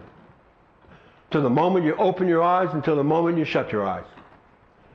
To 1.30 1.40
the 1.40 1.48
moment 1.48 1.86
you 1.86 1.96
open 1.96 2.28
your 2.28 2.42
eyes 2.42 2.68
until 2.74 2.94
the 2.94 3.04
moment 3.04 3.38
you 3.38 3.46
shut 3.46 3.72
your 3.72 3.88
eyes. 3.88 4.04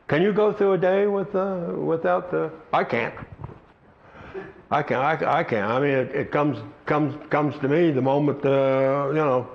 Can 0.08 0.22
you 0.22 0.32
go 0.32 0.54
through 0.54 0.74
a 0.74 0.78
day 0.78 1.08
with, 1.08 1.34
uh, 1.34 1.72
without 1.76 2.30
the, 2.30 2.52
I 2.72 2.84
can't. 2.84 3.16
I 4.70 4.84
can 4.84 4.98
I, 4.98 5.40
I 5.40 5.44
can't. 5.44 5.72
I 5.72 5.80
mean, 5.80 5.90
it, 5.90 6.16
it 6.16 6.32
comes 6.32 6.60
comes 6.86 7.16
comes 7.32 7.58
to 7.62 7.68
me 7.68 7.90
the 7.90 8.04
moment 8.04 8.46
uh, 8.46 9.08
you 9.08 9.16
know. 9.16 9.48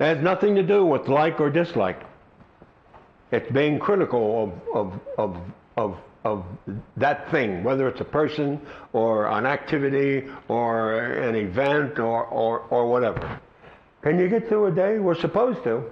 It 0.00 0.04
has 0.04 0.18
nothing 0.22 0.54
to 0.54 0.62
do 0.62 0.86
with 0.86 1.08
like 1.08 1.40
or 1.40 1.50
dislike. 1.50 2.05
It's 3.32 3.50
being 3.52 3.78
critical 3.78 4.54
of 4.74 5.00
of 5.16 5.36
of 5.76 5.96
of 6.24 6.44
that 6.96 7.30
thing, 7.30 7.62
whether 7.62 7.88
it's 7.88 8.00
a 8.00 8.04
person 8.04 8.60
or 8.92 9.26
an 9.26 9.46
activity 9.46 10.28
or 10.48 11.00
an 11.00 11.34
event 11.34 11.98
or 11.98 12.24
or, 12.26 12.60
or 12.70 12.88
whatever. 12.88 13.40
Can 14.02 14.18
you 14.18 14.28
get 14.28 14.48
through 14.48 14.66
a 14.66 14.70
day? 14.70 14.98
We're 14.98 15.20
supposed 15.20 15.64
to. 15.64 15.84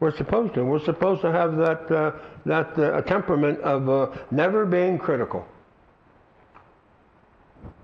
We're 0.00 0.16
supposed 0.16 0.54
to. 0.54 0.64
We're 0.64 0.84
supposed 0.84 1.22
to 1.22 1.32
have 1.32 1.56
that 1.56 1.90
uh, 1.90 2.12
that 2.44 2.78
uh, 2.78 3.00
temperament 3.02 3.60
of 3.60 3.88
uh, 3.88 4.10
never 4.30 4.66
being 4.66 4.98
critical. 4.98 5.46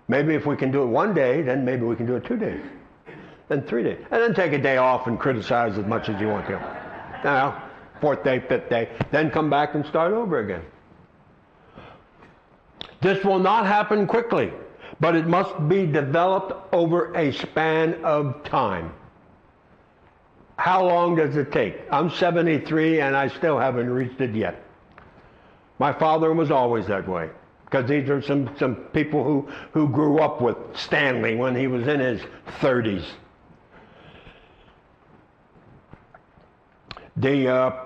Maybe 0.08 0.34
if 0.34 0.44
we 0.46 0.56
can 0.56 0.70
do 0.70 0.82
it 0.82 0.86
one 0.86 1.14
day, 1.14 1.42
then 1.42 1.64
maybe 1.64 1.84
we 1.84 1.96
can 1.96 2.06
do 2.06 2.16
it 2.16 2.24
two 2.24 2.36
days, 2.36 2.60
then 3.48 3.62
three 3.62 3.82
days, 3.82 3.98
and 4.10 4.22
then 4.22 4.34
take 4.34 4.52
a 4.52 4.58
day 4.58 4.76
off 4.76 5.06
and 5.06 5.18
criticize 5.18 5.78
as 5.78 5.86
much 5.86 6.08
as 6.08 6.20
you 6.20 6.28
want 6.28 6.46
to. 6.48 6.58
Now, 7.24 7.70
fourth 8.02 8.22
day, 8.24 8.40
fifth 8.40 8.68
day, 8.68 8.90
then 9.12 9.30
come 9.30 9.48
back 9.48 9.74
and 9.74 9.86
start 9.86 10.12
over 10.12 10.40
again. 10.40 10.62
This 13.00 13.24
will 13.24 13.38
not 13.38 13.64
happen 13.64 14.06
quickly, 14.06 14.52
but 15.00 15.14
it 15.16 15.26
must 15.26 15.68
be 15.68 15.86
developed 15.86 16.74
over 16.74 17.14
a 17.14 17.32
span 17.32 18.04
of 18.04 18.44
time. 18.44 18.92
How 20.56 20.84
long 20.84 21.16
does 21.16 21.36
it 21.36 21.50
take? 21.52 21.76
I'm 21.90 22.10
73 22.10 23.00
and 23.00 23.16
I 23.16 23.28
still 23.28 23.58
haven't 23.58 23.88
reached 23.88 24.20
it 24.20 24.34
yet. 24.34 24.62
My 25.78 25.92
father 25.92 26.32
was 26.32 26.50
always 26.50 26.86
that 26.88 27.08
way 27.08 27.30
because 27.64 27.88
these 27.88 28.10
are 28.10 28.20
some, 28.20 28.54
some 28.58 28.76
people 28.92 29.24
who, 29.24 29.48
who 29.72 29.88
grew 29.88 30.18
up 30.18 30.40
with 30.40 30.56
Stanley 30.74 31.36
when 31.36 31.56
he 31.56 31.66
was 31.68 31.88
in 31.88 32.00
his 32.00 32.20
30s. 32.60 33.04
The, 37.16 37.48
uh, 37.48 37.84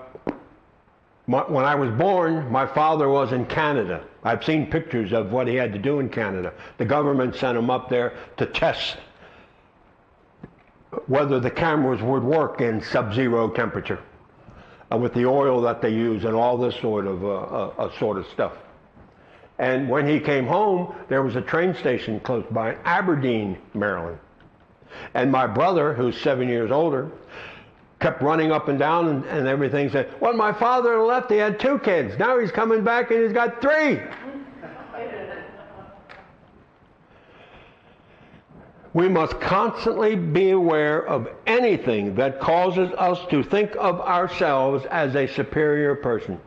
my, 1.27 1.41
when 1.41 1.65
I 1.65 1.75
was 1.75 1.91
born, 1.91 2.49
my 2.49 2.65
father 2.65 3.09
was 3.09 3.33
in 3.33 3.45
Canada. 3.45 4.03
I've 4.23 4.43
seen 4.43 4.71
pictures 4.71 5.11
of 5.11 5.31
what 5.31 5.47
he 5.47 5.55
had 5.55 5.73
to 5.73 5.79
do 5.79 5.99
in 5.99 6.09
Canada. 6.09 6.53
The 6.77 6.85
government 6.85 7.35
sent 7.35 7.57
him 7.57 7.69
up 7.69 7.89
there 7.89 8.13
to 8.37 8.45
test 8.45 8.97
whether 11.07 11.39
the 11.39 11.51
cameras 11.51 12.01
would 12.01 12.23
work 12.23 12.61
in 12.61 12.81
sub-zero 12.81 13.49
temperature 13.49 13.99
uh, 14.91 14.97
with 14.97 15.13
the 15.13 15.25
oil 15.25 15.61
that 15.61 15.81
they 15.81 15.89
use 15.89 16.23
and 16.23 16.33
all 16.33 16.57
this 16.57 16.75
sort 16.79 17.05
of 17.05 17.23
uh, 17.23 17.27
uh, 17.27 17.73
uh, 17.77 17.99
sort 17.99 18.17
of 18.17 18.25
stuff. 18.27 18.53
And 19.59 19.89
when 19.89 20.07
he 20.07 20.19
came 20.19 20.45
home, 20.45 20.95
there 21.09 21.23
was 21.23 21.35
a 21.35 21.41
train 21.41 21.73
station 21.75 22.19
close 22.21 22.45
by 22.51 22.75
Aberdeen, 22.85 23.57
Maryland. 23.73 24.19
And 25.13 25.31
my 25.31 25.45
brother, 25.45 25.93
who's 25.93 26.19
seven 26.21 26.47
years 26.47 26.71
older, 26.71 27.11
kept 27.99 28.21
running 28.21 28.51
up 28.51 28.67
and 28.67 28.77
down 28.77 29.07
and, 29.07 29.25
and 29.25 29.47
everything. 29.47 29.89
Said, 29.89 30.13
"When 30.19 30.37
my 30.37 30.53
father 30.53 31.01
left, 31.01 31.31
he 31.31 31.37
had 31.37 31.59
two 31.59 31.79
kids. 31.79 32.17
Now 32.17 32.39
he's 32.39 32.51
coming 32.51 32.83
back 32.83 33.11
and 33.11 33.23
he's 33.23 33.33
got 33.33 33.61
three. 33.61 33.99
We 38.93 39.07
must 39.07 39.39
constantly 39.39 40.15
be 40.15 40.51
aware 40.51 41.05
of 41.05 41.27
anything 41.45 42.15
that 42.15 42.39
causes 42.39 42.91
us 42.97 43.19
to 43.29 43.43
think 43.43 43.75
of 43.77 44.01
ourselves 44.01 44.85
as 44.85 45.15
a 45.15 45.27
superior 45.27 45.93
person. 45.93 46.39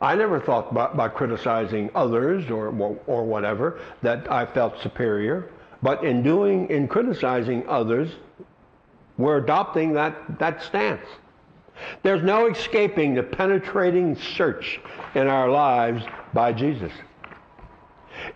I 0.00 0.14
never 0.14 0.38
thought 0.38 0.70
about 0.70 1.14
criticizing 1.14 1.90
others 1.94 2.50
or, 2.50 2.68
or 3.06 3.24
whatever 3.24 3.80
that 4.02 4.30
I 4.30 4.46
felt 4.46 4.80
superior. 4.80 5.50
But 5.82 6.04
in 6.04 6.22
doing, 6.22 6.68
in 6.70 6.86
criticizing 6.86 7.66
others, 7.68 8.10
we're 9.16 9.38
adopting 9.38 9.92
that, 9.94 10.38
that 10.38 10.62
stance. 10.62 11.06
There's 12.02 12.22
no 12.22 12.46
escaping 12.46 13.14
the 13.14 13.22
penetrating 13.22 14.16
search 14.16 14.80
in 15.14 15.26
our 15.26 15.48
lives 15.48 16.04
by 16.32 16.52
Jesus. 16.52 16.92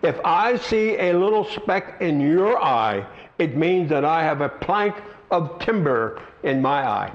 If 0.01 0.19
I 0.23 0.57
see 0.57 0.97
a 0.97 1.13
little 1.13 1.45
speck 1.45 2.01
in 2.01 2.19
your 2.19 2.61
eye, 2.61 3.05
it 3.37 3.55
means 3.55 3.89
that 3.89 4.05
I 4.05 4.23
have 4.23 4.41
a 4.41 4.49
plank 4.49 4.95
of 5.31 5.59
timber 5.59 6.21
in 6.43 6.61
my 6.61 6.87
eye. 6.87 7.13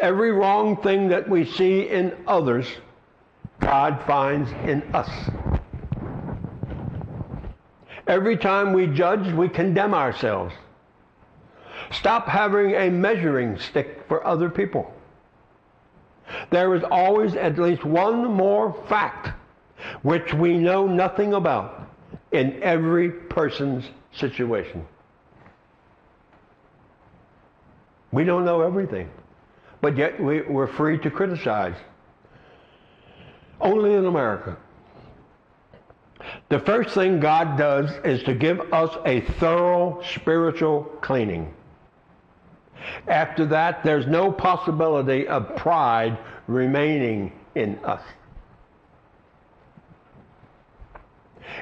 Every 0.00 0.32
wrong 0.32 0.76
thing 0.82 1.08
that 1.08 1.28
we 1.28 1.44
see 1.44 1.88
in 1.88 2.16
others, 2.26 2.66
God 3.60 4.02
finds 4.06 4.50
in 4.66 4.82
us. 4.94 5.10
Every 8.08 8.36
time 8.36 8.72
we 8.72 8.88
judge, 8.88 9.32
we 9.32 9.48
condemn 9.48 9.94
ourselves. 9.94 10.52
Stop 11.92 12.26
having 12.26 12.74
a 12.74 12.90
measuring 12.90 13.58
stick 13.58 14.04
for 14.08 14.26
other 14.26 14.48
people. 14.48 14.92
There 16.50 16.74
is 16.74 16.82
always 16.84 17.34
at 17.34 17.58
least 17.58 17.84
one 17.84 18.24
more 18.24 18.72
fact 18.88 19.30
which 20.02 20.32
we 20.32 20.56
know 20.56 20.86
nothing 20.86 21.34
about 21.34 21.88
in 22.30 22.62
every 22.62 23.10
person's 23.10 23.84
situation. 24.12 24.86
We 28.12 28.24
don't 28.24 28.44
know 28.44 28.60
everything, 28.60 29.10
but 29.80 29.96
yet 29.96 30.22
we, 30.22 30.42
we're 30.42 30.66
free 30.66 30.98
to 30.98 31.10
criticize. 31.10 31.74
Only 33.60 33.94
in 33.94 34.06
America. 34.06 34.56
The 36.48 36.60
first 36.60 36.94
thing 36.94 37.20
God 37.20 37.56
does 37.56 37.90
is 38.04 38.22
to 38.24 38.34
give 38.34 38.72
us 38.72 38.94
a 39.04 39.20
thorough 39.20 40.02
spiritual 40.14 40.84
cleaning. 41.00 41.52
After 43.08 43.46
that, 43.46 43.82
there's 43.82 44.06
no 44.06 44.32
possibility 44.32 45.26
of 45.26 45.56
pride 45.56 46.18
remaining 46.46 47.32
in 47.54 47.78
us. 47.84 48.02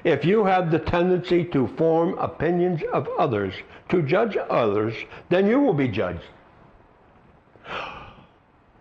If 0.04 0.24
you 0.24 0.44
have 0.44 0.70
the 0.70 0.78
tendency 0.78 1.44
to 1.46 1.66
form 1.76 2.16
opinions 2.18 2.82
of 2.92 3.08
others, 3.18 3.54
to 3.88 4.02
judge 4.02 4.36
others, 4.48 4.94
then 5.28 5.46
you 5.46 5.60
will 5.60 5.74
be 5.74 5.88
judged. 5.88 6.22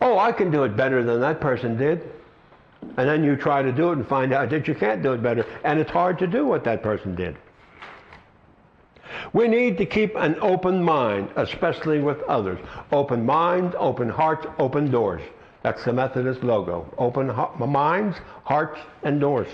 Oh, 0.01 0.17
I 0.17 0.31
can 0.31 0.49
do 0.49 0.63
it 0.63 0.77
better 0.77 1.03
than 1.03 1.19
that 1.21 1.41
person 1.41 1.77
did. 1.77 2.09
And 2.97 3.09
then 3.09 3.23
you 3.23 3.35
try 3.35 3.61
to 3.61 3.71
do 3.71 3.89
it 3.89 3.97
and 3.97 4.07
find 4.07 4.33
out 4.33 4.49
that 4.51 4.67
you 4.67 4.75
can't 4.75 5.03
do 5.03 5.13
it 5.13 5.21
better. 5.21 5.45
And 5.63 5.79
it's 5.79 5.91
hard 5.91 6.17
to 6.19 6.27
do 6.27 6.45
what 6.45 6.63
that 6.63 6.81
person 6.81 7.15
did. 7.15 7.37
We 9.33 9.47
need 9.47 9.77
to 9.77 9.85
keep 9.85 10.15
an 10.15 10.37
open 10.41 10.83
mind, 10.83 11.29
especially 11.35 11.99
with 11.99 12.21
others. 12.23 12.59
Open 12.91 13.25
minds, 13.25 13.75
open 13.77 14.09
hearts, 14.09 14.47
open 14.57 14.91
doors. 14.91 15.21
That's 15.63 15.83
the 15.83 15.93
Methodist 15.93 16.43
logo. 16.43 16.91
Open 16.97 17.27
minds, 17.71 18.17
hearts, 18.43 18.79
and 19.03 19.19
doors. 19.19 19.49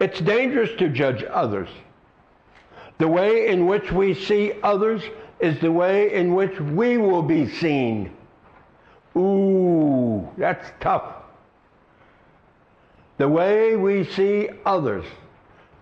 It's 0.00 0.20
dangerous 0.20 0.70
to 0.78 0.88
judge 0.88 1.24
others. 1.24 1.68
The 2.98 3.08
way 3.08 3.48
in 3.48 3.66
which 3.66 3.92
we 3.92 4.14
see 4.14 4.52
others 4.62 5.02
is 5.40 5.60
the 5.60 5.72
way 5.72 6.12
in 6.12 6.34
which 6.34 6.58
we 6.60 6.96
will 6.98 7.22
be 7.22 7.48
seen. 7.48 8.10
Ooh, 9.16 10.28
that's 10.38 10.70
tough. 10.80 11.14
The 13.18 13.28
way 13.28 13.76
we 13.76 14.04
see 14.04 14.48
others 14.64 15.04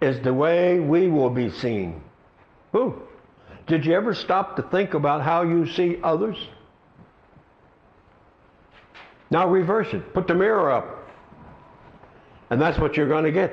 is 0.01 0.21
the 0.21 0.35
way 0.35 0.81
we 0.81 1.09
will 1.09 1.31
be 1.31 1.51
seen. 1.51 2.03
Ooh. 2.77 3.03
Did 3.67 3.87
you 3.87 3.95
ever 3.95 4.15
stop 4.15 4.57
to 4.57 4.63
think 4.63 4.95
about 4.95 5.23
how 5.23 5.43
you 5.43 5.67
see 5.67 5.99
others? 6.03 6.37
Now 9.31 9.49
reverse 9.49 9.89
it. 9.93 10.13
Put 10.13 10.27
the 10.27 10.35
mirror 10.35 10.71
up. 10.71 11.09
And 12.51 12.61
that's 12.61 12.79
what 12.79 12.97
you're 12.97 13.09
going 13.09 13.25
to 13.25 13.33
get. 13.33 13.53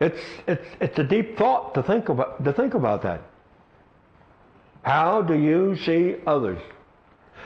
It's, 0.00 0.20
it's, 0.46 0.66
it's 0.80 0.98
a 0.98 1.04
deep 1.04 1.36
thought 1.36 1.74
to 1.74 1.82
think 1.82 2.08
about, 2.08 2.42
to 2.44 2.52
think 2.52 2.74
about 2.74 3.02
that. 3.02 3.22
How 4.82 5.20
do 5.20 5.34
you 5.34 5.76
see 5.76 6.16
others? 6.26 6.58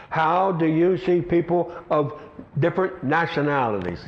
How 0.08 0.52
do 0.52 0.66
you 0.66 0.96
see 0.98 1.20
people 1.20 1.74
of 1.90 2.12
different 2.60 3.02
nationalities? 3.02 3.98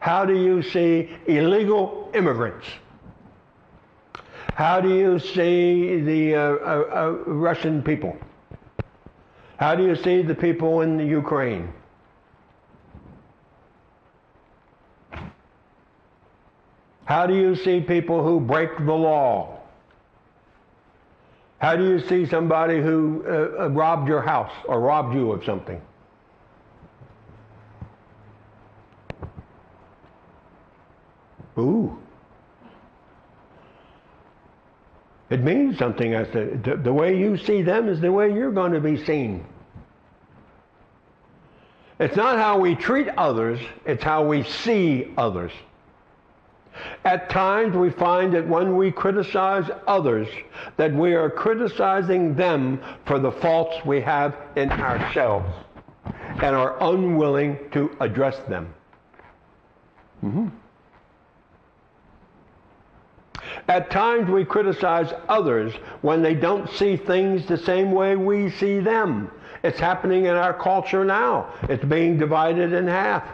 How 0.00 0.24
do 0.24 0.34
you 0.34 0.62
see 0.62 1.10
illegal 1.26 2.10
immigrants? 2.14 2.66
How 4.54 4.80
do 4.80 4.94
you 4.94 5.18
see 5.18 6.00
the 6.00 6.34
uh, 6.34 6.40
uh, 6.40 6.90
uh, 6.94 7.10
Russian 7.26 7.82
people? 7.82 8.16
How 9.56 9.74
do 9.74 9.84
you 9.84 9.96
see 9.96 10.22
the 10.22 10.34
people 10.34 10.82
in 10.82 10.96
the 10.96 11.04
Ukraine? 11.04 11.72
How 17.04 17.26
do 17.26 17.34
you 17.34 17.54
see 17.56 17.80
people 17.80 18.22
who 18.22 18.40
break 18.40 18.76
the 18.76 18.92
law? 18.92 19.58
How 21.58 21.76
do 21.76 21.84
you 21.84 22.00
see 22.00 22.26
somebody 22.26 22.80
who 22.80 23.24
uh, 23.24 23.64
uh, 23.64 23.68
robbed 23.68 24.08
your 24.08 24.20
house 24.20 24.52
or 24.66 24.80
robbed 24.80 25.14
you 25.14 25.30
of 25.30 25.44
something? 25.44 25.80
Ooh. 31.58 31.98
It 35.30 35.42
means 35.42 35.78
something. 35.78 36.14
I 36.14 36.30
said, 36.30 36.62
the, 36.62 36.76
the 36.76 36.92
way 36.92 37.18
you 37.18 37.38
see 37.38 37.62
them 37.62 37.88
is 37.88 38.00
the 38.00 38.12
way 38.12 38.32
you're 38.32 38.52
going 38.52 38.72
to 38.72 38.80
be 38.80 39.02
seen. 39.02 39.46
It's 41.98 42.16
not 42.16 42.36
how 42.36 42.58
we 42.58 42.74
treat 42.74 43.08
others, 43.16 43.60
it's 43.86 44.02
how 44.02 44.26
we 44.26 44.42
see 44.42 45.12
others. 45.16 45.52
At 47.04 47.30
times 47.30 47.76
we 47.76 47.90
find 47.90 48.34
that 48.34 48.46
when 48.46 48.76
we 48.76 48.90
criticize 48.90 49.70
others, 49.86 50.28
that 50.76 50.92
we 50.92 51.14
are 51.14 51.30
criticizing 51.30 52.34
them 52.34 52.82
for 53.06 53.18
the 53.18 53.30
faults 53.30 53.76
we 53.84 54.00
have 54.00 54.36
in 54.56 54.70
ourselves 54.70 55.46
and 56.42 56.56
are 56.56 56.76
unwilling 56.82 57.58
to 57.72 57.94
address 58.00 58.38
them. 58.48 58.72
Mm-hmm. 60.24 60.48
At 63.68 63.90
times 63.90 64.28
we 64.28 64.44
criticize 64.44 65.12
others 65.28 65.72
when 66.02 66.22
they 66.22 66.34
don't 66.34 66.68
see 66.70 66.96
things 66.96 67.46
the 67.46 67.56
same 67.56 67.92
way 67.92 68.16
we 68.16 68.50
see 68.50 68.80
them. 68.80 69.30
It's 69.62 69.78
happening 69.78 70.24
in 70.24 70.34
our 70.34 70.52
culture 70.52 71.04
now. 71.04 71.52
It's 71.68 71.84
being 71.84 72.18
divided 72.18 72.72
in 72.72 72.88
half. 72.88 73.24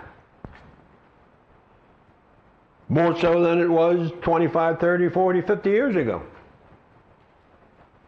More 2.91 3.19
so 3.19 3.43
than 3.43 3.61
it 3.61 3.69
was 3.69 4.13
25, 4.23 4.79
30, 4.79 5.09
40, 5.11 5.41
50 5.43 5.71
years 5.71 5.97
ago. 5.97 6.23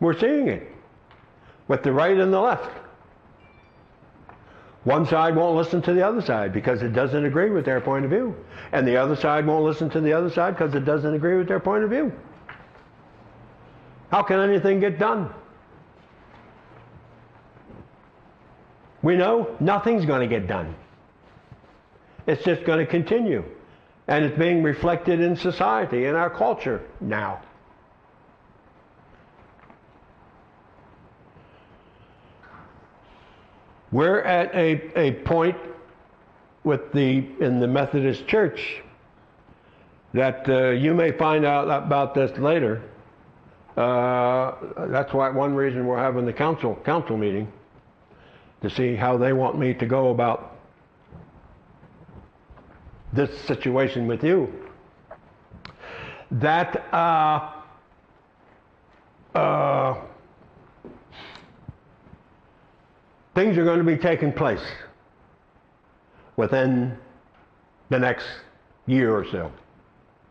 We're 0.01 0.19
seeing 0.19 0.49
it 0.49 0.71
with 1.69 1.83
the 1.83 1.93
right 1.93 2.17
and 2.17 2.33
the 2.33 2.41
left. 2.41 2.71
One 4.85 5.05
side 5.07 5.37
won't 5.37 5.57
listen 5.57 5.83
to 5.83 5.93
the 5.93 6.07
other 6.07 6.23
side 6.23 6.53
because 6.53 6.83
it 6.83 6.95
doesn't 6.95 7.25
agree 7.27 7.51
with 7.51 7.67
their 7.67 7.81
point 7.81 8.05
of 8.05 8.11
view. 8.11 8.35
And 8.73 8.87
the 8.89 8.97
other 8.97 9.15
side 9.15 9.47
won't 9.47 9.65
listen 9.65 9.91
to 9.91 10.01
the 10.01 10.13
other 10.13 10.31
side 10.31 10.57
because 10.57 10.75
it 10.75 10.85
doesn't 10.87 11.15
agree 11.15 11.37
with 11.37 11.49
their 11.49 11.61
point 11.61 11.85
of 11.85 11.91
view. 11.91 12.13
How 14.11 14.23
can 14.23 14.41
anything 14.41 14.81
get 14.81 14.99
done? 14.99 15.31
We 19.03 19.17
know 19.17 19.55
nothing's 19.61 20.07
going 20.07 20.29
to 20.29 20.35
get 20.35 20.47
done. 20.47 20.75
It's 22.27 22.43
just 22.45 22.65
going 22.65 22.79
to 22.79 22.87
continue. 22.87 23.45
And 24.09 24.25
it's 24.25 24.39
being 24.39 24.63
reflected 24.63 25.21
in 25.21 25.37
society, 25.37 26.07
in 26.07 26.15
our 26.15 26.31
culture 26.31 26.83
now. 27.01 27.43
We're 33.93 34.21
at 34.21 34.55
a, 34.55 34.99
a 34.99 35.13
point 35.25 35.57
with 36.63 36.93
the 36.93 37.25
in 37.41 37.59
the 37.59 37.67
Methodist 37.67 38.27
Church 38.29 38.83
that 40.15 40.49
uh, 40.49 40.71
you 40.71 40.95
may 40.95 41.13
find 41.13 41.45
out 41.45 41.69
about 41.69 42.15
this 42.15 42.37
later. 42.39 42.83
Uh, 43.77 44.55
that's 44.89 45.13
why 45.13 45.31
one 45.31 45.55
reason 45.55 45.87
we're 45.87 45.99
having 45.99 46.25
the 46.25 46.33
council 46.33 46.77
council 46.85 47.17
meeting 47.17 47.51
to 48.63 48.71
see 48.71 48.95
how 48.95 49.17
they 49.17 49.33
want 49.33 49.59
me 49.59 49.75
to 49.75 49.87
go 49.87 50.11
about 50.11 50.57
this 53.13 53.31
situation 53.41 54.07
with 54.07 54.23
you. 54.23 54.53
That 56.31 56.95
uh, 56.95 57.53
uh, 59.35 60.01
things 63.41 63.57
are 63.57 63.65
going 63.65 63.79
to 63.79 63.85
be 63.85 63.97
taking 63.97 64.31
place 64.31 64.61
within 66.37 66.95
the 67.89 67.99
next 67.99 68.27
year 68.87 69.17
or 69.17 69.25
so 69.25 69.51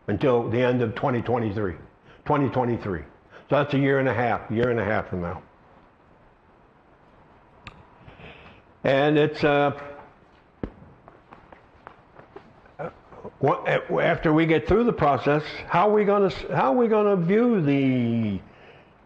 until 0.06 0.48
the 0.48 0.62
end 0.62 0.80
of 0.80 0.94
2023. 0.94 1.72
2023. 1.72 3.00
So 3.00 3.06
that's 3.48 3.74
a 3.74 3.78
year 3.78 3.98
and 3.98 4.08
a 4.08 4.14
half, 4.14 4.48
year 4.48 4.70
and 4.70 4.78
a 4.78 4.84
half 4.84 5.08
from 5.08 5.22
now. 5.22 5.42
And 8.84 9.18
it's 9.18 9.42
uh, 9.42 9.72
after 13.98 14.32
we 14.32 14.46
get 14.46 14.68
through 14.68 14.84
the 14.84 14.92
process, 14.92 15.42
how 15.66 15.88
are 15.88 15.92
we 15.92 16.04
going 16.04 16.30
to 16.30 16.54
how 16.54 16.72
are 16.72 16.76
we 16.76 16.86
going 16.86 17.18
to 17.18 17.26
view 17.26 17.60
the 17.60 18.40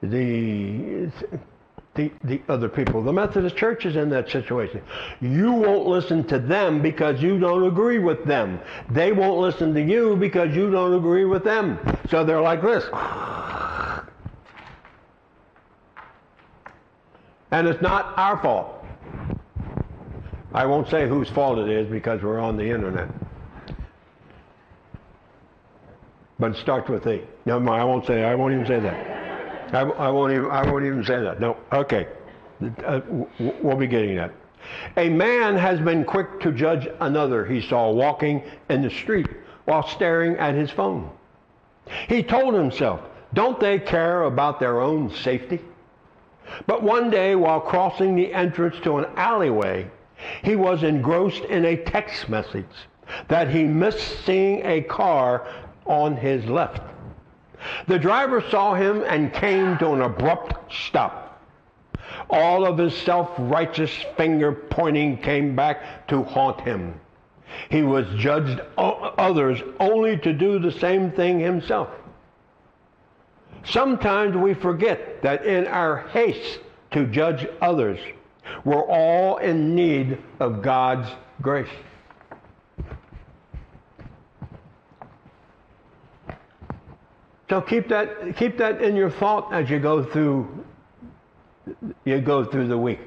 the 0.07 1.11
the, 1.95 2.11
the 2.25 2.41
other 2.49 2.69
people. 2.69 3.03
The 3.03 3.13
Methodist 3.13 3.57
Church 3.57 3.87
is 3.87 3.97
in 3.97 4.11
that 4.11 4.29
situation. 4.29 4.83
You 5.21 5.53
won't 5.53 5.87
listen 5.87 6.25
to 6.25 6.39
them 6.39 6.83
because 6.83 7.23
you 7.23 7.39
don't 7.39 7.67
agree 7.67 7.99
with 7.99 8.25
them. 8.25 8.61
They 8.91 9.13
won't 9.13 9.41
listen 9.41 9.73
to 9.75 9.83
you 9.83 10.17
because 10.17 10.55
you 10.55 10.71
don't 10.71 10.95
agree 10.95 11.25
with 11.25 11.45
them. 11.45 11.79
So 12.11 12.25
they're 12.25 12.41
like 12.41 12.63
this. 12.63 12.85
And 17.51 17.69
it's 17.69 17.81
not 17.81 18.19
our 18.19 18.43
fault. 18.43 18.85
I 20.53 20.67
won't 20.67 20.89
say 20.89 21.09
whose 21.09 21.29
fault 21.31 21.59
it 21.59 21.69
is 21.69 21.89
because 21.89 22.23
we're 22.23 22.41
on 22.41 22.57
the 22.57 22.69
internet. 22.69 23.09
But 26.39 26.53
it 26.53 26.57
starts 26.57 26.89
with 26.89 27.07
E. 27.07 27.23
No, 27.47 27.59
I 27.69 27.85
won't 27.85 28.07
say. 28.07 28.25
I 28.25 28.35
won't 28.35 28.55
even 28.55 28.67
say 28.67 28.81
that. 28.81 29.24
I, 29.75 29.81
I, 29.81 30.11
won't 30.11 30.33
even. 30.33 30.51
I 30.51 30.71
won't 30.71 30.85
even 30.85 31.05
say 31.05 31.21
that. 31.21 31.41
No. 31.41 31.57
Okay. 31.73 32.07
Uh, 32.85 33.01
we'll 33.63 33.77
be 33.77 33.87
getting 33.87 34.17
that. 34.17 34.33
A 34.97 35.09
man 35.09 35.57
has 35.57 35.81
been 35.81 36.05
quick 36.05 36.41
to 36.41 36.53
judge 36.53 36.89
another 37.01 37.45
he 37.45 37.61
saw 37.61 37.91
walking 37.91 38.43
in 38.71 38.83
the 38.83 38.91
street 38.91 39.29
while 39.65 39.87
staring 39.87 40.37
at 40.37 40.55
his 40.55 40.71
phone. 40.71 41.11
He 42.09 42.23
told 42.23 42.55
himself, 42.55 43.01
"Don't 43.35 43.59
they 43.61 43.79
care 43.79 44.23
about 44.23 44.61
their 44.61 44.81
own 44.81 45.11
safety?" 45.11 45.61
But 46.67 46.83
one 46.83 47.11
day, 47.11 47.35
while 47.35 47.61
crossing 47.61 48.15
the 48.15 48.33
entrance 48.33 48.77
to 48.85 48.99
an 48.99 49.07
alleyway, 49.17 49.91
he 50.43 50.57
was 50.57 50.83
engrossed 50.83 51.45
in 51.45 51.65
a 51.65 51.77
text 51.77 52.29
message 52.29 52.65
that 53.29 53.51
he 53.51 53.65
missed 53.65 54.25
seeing 54.25 54.65
a 54.65 54.83
car 54.83 55.47
on 55.87 56.17
his 56.17 56.45
left. 56.47 56.81
The 57.87 57.99
driver 57.99 58.43
saw 58.51 58.75
him 58.75 59.03
and 59.07 59.33
came 59.33 59.79
to 59.79 59.93
an 59.93 60.03
abrupt 60.03 60.73
stop. 60.73 61.41
All 62.31 62.67
of 62.67 62.79
his 62.79 62.97
self-righteous 62.97 64.05
finger 64.17 64.53
pointing 64.53 65.19
came 65.19 65.57
back 65.57 66.07
to 66.09 66.23
haunt 66.23 66.61
him. 66.61 67.01
He 67.71 67.83
was 67.83 68.07
judged 68.17 68.61
others 68.77 69.63
only 69.79 70.17
to 70.19 70.33
do 70.33 70.59
the 70.59 70.73
same 70.73 71.13
thing 71.13 71.41
himself. 71.41 71.89
Sometimes 73.65 74.37
we 74.37 74.55
forget 74.55 75.23
that 75.23 75.45
in 75.45 75.67
our 75.67 76.09
haste 76.09 76.61
to 76.91 77.07
judge 77.07 77.47
others, 77.61 77.99
we're 78.65 78.85
all 78.85 79.39
in 79.39 79.75
need 79.75 80.19
of 80.41 80.63
God's 80.63 81.09
grace. 81.41 81.69
So 87.55 87.61
keep 87.61 87.87
that 87.91 88.35
keep 88.37 88.59
that 88.59 88.83
in 88.83 88.97
your 88.97 89.11
thought 89.11 89.53
as 89.53 89.71
you 89.71 89.79
go 89.79 90.03
through 90.03 90.65
you 92.05 92.21
go 92.21 92.45
through 92.45 92.67
the 92.67 92.77
week. 92.77 92.99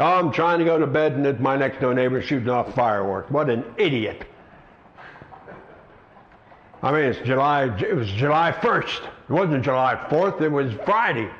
Oh, 0.00 0.18
I'm 0.18 0.32
trying 0.32 0.58
to 0.58 0.64
go 0.64 0.80
to 0.80 0.86
bed 0.88 1.12
and 1.12 1.38
my 1.38 1.54
next 1.54 1.80
door 1.80 1.94
neighbor 1.94 2.20
shooting 2.20 2.48
off 2.48 2.74
fireworks. 2.74 3.30
What 3.30 3.48
an 3.50 3.64
idiot. 3.76 4.26
I 6.82 6.90
mean, 6.90 7.04
it's 7.04 7.20
July, 7.20 7.66
it 7.66 7.94
was 7.94 8.10
July 8.10 8.50
1st. 8.50 9.04
It 9.04 9.30
wasn't 9.32 9.62
July 9.62 9.94
4th, 10.10 10.40
it 10.40 10.48
was 10.48 10.72
Friday, 10.84 11.30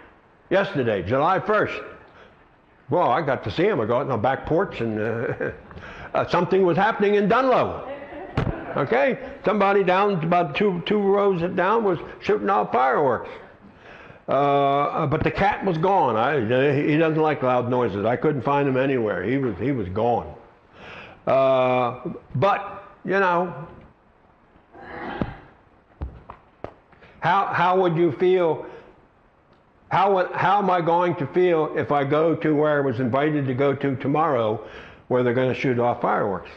yesterday, 0.48 1.02
July 1.02 1.40
1st. 1.40 1.84
Well, 2.88 3.10
I 3.10 3.20
got 3.20 3.42
to 3.42 3.50
see 3.50 3.64
him. 3.64 3.80
I 3.80 3.86
go 3.86 3.96
out 3.96 4.02
on 4.02 4.08
the 4.10 4.16
back 4.16 4.46
porch 4.46 4.80
and 4.80 5.00
uh, 5.00 5.50
uh, 6.14 6.28
something 6.28 6.64
was 6.64 6.76
happening 6.76 7.16
in 7.16 7.28
Dunlo. 7.28 7.91
Okay? 8.76 9.18
Somebody 9.44 9.84
down 9.84 10.22
about 10.24 10.56
two, 10.56 10.82
two 10.86 11.00
rows 11.00 11.42
down 11.56 11.84
was 11.84 11.98
shooting 12.20 12.50
off 12.50 12.72
fireworks. 12.72 13.30
Uh, 14.28 15.06
but 15.06 15.24
the 15.24 15.30
cat 15.30 15.64
was 15.64 15.76
gone. 15.78 16.16
I, 16.16 16.40
he 16.80 16.96
doesn't 16.96 17.20
like 17.20 17.42
loud 17.42 17.68
noises. 17.68 18.04
I 18.04 18.16
couldn't 18.16 18.42
find 18.42 18.68
him 18.68 18.76
anywhere. 18.76 19.24
He 19.24 19.36
was, 19.36 19.56
he 19.58 19.72
was 19.72 19.88
gone. 19.88 20.34
Uh, 21.26 22.00
but, 22.36 22.84
you 23.04 23.18
know, 23.18 23.68
how, 27.20 27.46
how 27.46 27.80
would 27.80 27.96
you 27.96 28.12
feel? 28.12 28.66
How, 29.90 30.32
how 30.32 30.58
am 30.58 30.70
I 30.70 30.80
going 30.80 31.14
to 31.16 31.26
feel 31.28 31.76
if 31.76 31.92
I 31.92 32.04
go 32.04 32.34
to 32.34 32.54
where 32.56 32.78
I 32.78 32.80
was 32.80 32.98
invited 32.98 33.46
to 33.46 33.54
go 33.54 33.74
to 33.74 33.96
tomorrow 33.96 34.66
where 35.08 35.22
they're 35.22 35.34
going 35.34 35.52
to 35.52 35.60
shoot 35.60 35.78
off 35.78 36.00
fireworks? 36.00 36.50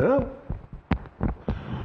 You 0.00 0.30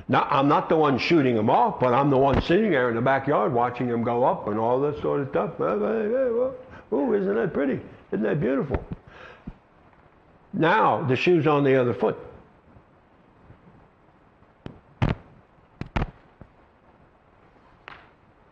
now, 0.07 0.27
I'm 0.29 0.47
not 0.47 0.69
the 0.69 0.75
one 0.75 0.99
shooting 0.99 1.35
them 1.35 1.49
off, 1.49 1.79
but 1.79 1.93
I'm 1.93 2.11
the 2.11 2.17
one 2.17 2.39
sitting 2.43 2.69
there 2.69 2.89
in 2.89 2.95
the 2.95 3.01
backyard 3.01 3.51
watching 3.51 3.87
them 3.87 4.03
go 4.03 4.23
up 4.23 4.47
and 4.47 4.59
all 4.59 4.79
that 4.81 5.01
sort 5.01 5.21
of 5.21 5.29
stuff. 5.29 5.53
Oh, 5.59 7.13
isn't 7.13 7.35
that 7.35 7.53
pretty? 7.53 7.81
Isn't 8.11 8.23
that 8.23 8.39
beautiful? 8.39 8.83
Now, 10.53 11.03
the 11.05 11.15
shoe's 11.15 11.47
on 11.47 11.63
the 11.63 11.75
other 11.75 11.93
foot. 11.93 12.17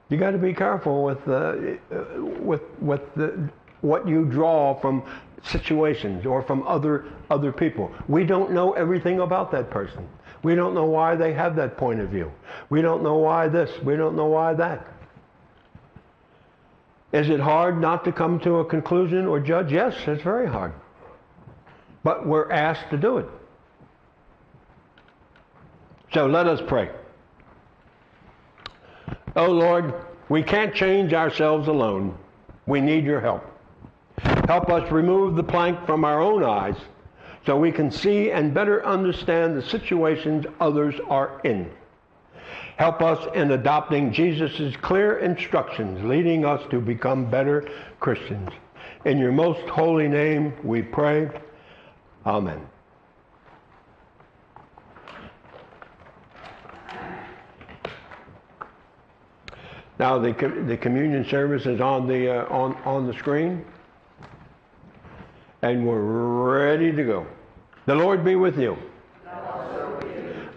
You 0.09 0.17
got 0.17 0.31
to 0.31 0.37
be 0.37 0.53
careful 0.53 1.03
with, 1.03 1.27
uh, 1.27 1.55
with, 2.39 2.61
with 2.79 3.01
the, 3.15 3.49
what 3.81 4.07
you 4.07 4.25
draw 4.25 4.79
from 4.79 5.03
situations 5.43 6.25
or 6.25 6.41
from 6.41 6.65
other, 6.67 7.05
other 7.29 7.51
people. 7.51 7.91
We 8.07 8.25
don't 8.25 8.51
know 8.51 8.73
everything 8.73 9.19
about 9.19 9.51
that 9.51 9.69
person. 9.69 10.07
We 10.41 10.55
don't 10.55 10.73
know 10.73 10.85
why 10.85 11.15
they 11.15 11.33
have 11.33 11.55
that 11.57 11.77
point 11.77 11.99
of 11.99 12.09
view. 12.09 12.31
We 12.69 12.81
don't 12.81 13.03
know 13.03 13.17
why 13.17 13.47
this. 13.47 13.71
We 13.83 13.95
don't 13.95 14.15
know 14.15 14.25
why 14.27 14.53
that. 14.55 14.87
Is 17.11 17.29
it 17.29 17.39
hard 17.39 17.79
not 17.79 18.03
to 18.05 18.11
come 18.11 18.39
to 18.41 18.55
a 18.55 18.65
conclusion 18.65 19.27
or 19.27 19.39
judge? 19.39 19.71
Yes, 19.71 19.95
it's 20.07 20.23
very 20.23 20.47
hard. 20.47 20.73
But 22.03 22.27
we're 22.27 22.51
asked 22.51 22.89
to 22.89 22.97
do 22.97 23.17
it. 23.17 23.27
So 26.13 26.25
let 26.25 26.47
us 26.47 26.61
pray. 26.67 26.89
Oh 29.35 29.49
Lord, 29.49 29.93
we 30.29 30.43
can't 30.43 30.75
change 30.75 31.13
ourselves 31.13 31.67
alone. 31.67 32.17
We 32.65 32.81
need 32.81 33.03
your 33.03 33.21
help. 33.21 33.43
Help 34.47 34.69
us 34.69 34.91
remove 34.91 35.35
the 35.35 35.43
plank 35.43 35.85
from 35.85 36.03
our 36.03 36.19
own 36.19 36.43
eyes 36.43 36.75
so 37.45 37.57
we 37.57 37.71
can 37.71 37.89
see 37.89 38.31
and 38.31 38.53
better 38.53 38.85
understand 38.85 39.57
the 39.57 39.61
situations 39.61 40.45
others 40.59 40.95
are 41.07 41.39
in. 41.45 41.71
Help 42.75 43.01
us 43.01 43.25
in 43.35 43.51
adopting 43.51 44.11
Jesus' 44.11 44.75
clear 44.77 45.19
instructions, 45.19 46.03
leading 46.03 46.43
us 46.43 46.61
to 46.71 46.81
become 46.81 47.29
better 47.29 47.69
Christians. 47.99 48.49
In 49.05 49.17
your 49.17 49.31
most 49.31 49.61
holy 49.69 50.09
name 50.09 50.53
we 50.63 50.81
pray. 50.81 51.29
Amen. 52.25 52.67
Now 59.99 60.17
the, 60.17 60.33
the 60.67 60.75
communion 60.75 61.23
service 61.29 61.65
is 61.65 61.79
on 61.79 62.07
the, 62.07 62.29
uh, 62.29 62.53
on, 62.53 62.75
on 62.83 63.07
the 63.07 63.13
screen 63.13 63.63
and 65.63 65.87
we're 65.87 66.01
ready 66.01 66.91
to 66.91 67.03
go. 67.03 67.25
The 67.85 67.95
Lord 67.95 68.23
be 68.23 68.35
with 68.35 68.59
you. 68.59 68.77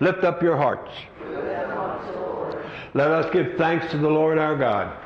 Lift 0.00 0.24
up 0.24 0.42
your 0.42 0.56
hearts. 0.56 0.90
Let 2.92 3.10
us 3.10 3.32
give 3.32 3.56
thanks 3.56 3.88
to 3.92 3.98
the 3.98 4.08
Lord 4.08 4.36
our 4.36 4.56
God. 4.56 4.96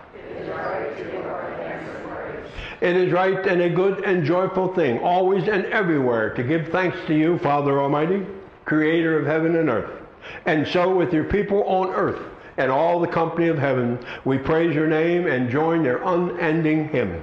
It 2.80 2.96
is 2.96 3.12
right 3.12 3.46
and 3.46 3.61
a 3.61 3.68
good 3.68 4.05
and 4.05 4.24
joyful 4.24 4.74
thing, 4.74 5.01
always 5.01 5.46
and 5.48 5.66
everywhere, 5.66 6.32
to 6.34 6.42
give 6.42 6.68
thanks 6.68 6.96
to 7.07 7.14
you, 7.14 7.38
Father 7.38 7.78
Almighty, 7.78 8.26
creator 8.64 9.18
of 9.18 9.26
heaven 9.26 9.57
and 9.57 9.68
earth. 9.68 10.01
And 10.46 10.66
so 10.66 10.94
with 10.94 11.12
your 11.12 11.24
people 11.24 11.62
on 11.64 11.90
earth 11.90 12.22
and 12.57 12.70
all 12.70 13.01
the 13.01 13.07
company 13.07 13.48
of 13.48 13.59
heaven, 13.59 13.98
we 14.24 14.38
praise 14.38 14.74
your 14.74 14.86
name 14.86 15.26
and 15.26 15.51
join 15.51 15.82
their 15.82 16.03
unending 16.03 16.88
hymn. 16.88 17.22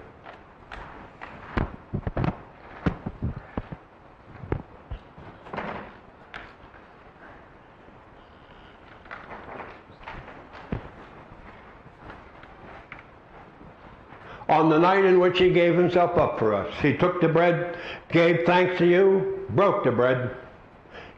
On 14.61 14.69
the 14.69 14.77
night 14.77 15.03
in 15.03 15.19
which 15.19 15.39
he 15.39 15.49
gave 15.49 15.75
himself 15.75 16.15
up 16.19 16.37
for 16.37 16.53
us. 16.53 16.71
He 16.83 16.95
took 16.95 17.19
the 17.19 17.27
bread, 17.27 17.75
gave 18.11 18.45
thanks 18.45 18.77
to 18.77 18.85
you, 18.85 19.43
broke 19.49 19.83
the 19.83 19.91
bread, 19.91 20.29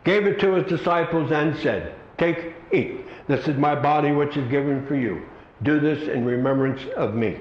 gave 0.06 0.26
it 0.26 0.39
to 0.39 0.54
his 0.54 0.66
disciples, 0.70 1.30
and 1.30 1.54
said, 1.58 1.94
Take, 2.18 2.54
eat. 2.72 3.02
This 3.28 3.46
is 3.50 3.58
my 3.58 3.76
body 3.76 4.14
which 4.14 4.38
is 4.38 4.50
given 4.50 4.88
for 4.88 4.96
you. 4.96 5.24
Do 5.62 5.82
this 5.82 6.08
in 6.08 6.24
remembrance 6.24 6.82
of 6.96 7.16
me. 7.16 7.38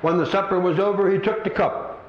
When 0.00 0.18
the 0.18 0.26
supper 0.26 0.58
was 0.58 0.80
over, 0.80 1.08
he 1.08 1.18
took 1.18 1.44
the 1.44 1.50
cup 1.50 1.83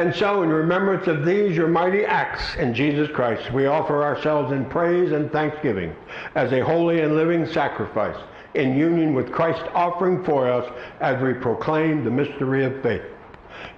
And 0.00 0.16
so, 0.16 0.42
in 0.42 0.48
remembrance 0.48 1.06
of 1.08 1.26
these, 1.26 1.54
your 1.54 1.68
mighty 1.68 2.06
acts 2.06 2.56
in 2.56 2.72
Jesus 2.72 3.10
Christ, 3.10 3.52
we 3.52 3.66
offer 3.66 4.02
ourselves 4.02 4.50
in 4.50 4.64
praise 4.64 5.12
and 5.12 5.30
thanksgiving 5.30 5.94
as 6.34 6.50
a 6.52 6.64
holy 6.64 7.02
and 7.02 7.16
living 7.16 7.44
sacrifice 7.44 8.16
in 8.54 8.78
union 8.78 9.12
with 9.12 9.30
Christ 9.30 9.62
offering 9.74 10.24
for 10.24 10.50
us 10.50 10.66
as 11.00 11.22
we 11.22 11.34
proclaim 11.34 12.02
the 12.02 12.10
mystery 12.10 12.64
of 12.64 12.82
faith. 12.82 13.02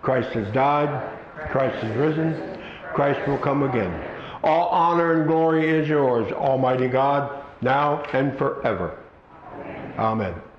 Christ 0.01 0.29
has 0.35 0.47
died, 0.55 1.19
Christ 1.51 1.85
is 1.85 1.97
risen, 1.97 2.57
Christ 2.95 3.27
will 3.27 3.39
come 3.39 3.65
again. 3.65 3.93
All 4.45 4.69
honor 4.69 5.15
and 5.15 5.27
glory 5.27 5.69
is 5.69 5.89
yours, 5.89 6.31
Almighty 6.31 6.87
God, 6.87 7.45
now 7.63 8.01
and 8.13 8.39
forever. 8.39 8.97
Amen. 9.99 9.99
Amen. 9.99 10.52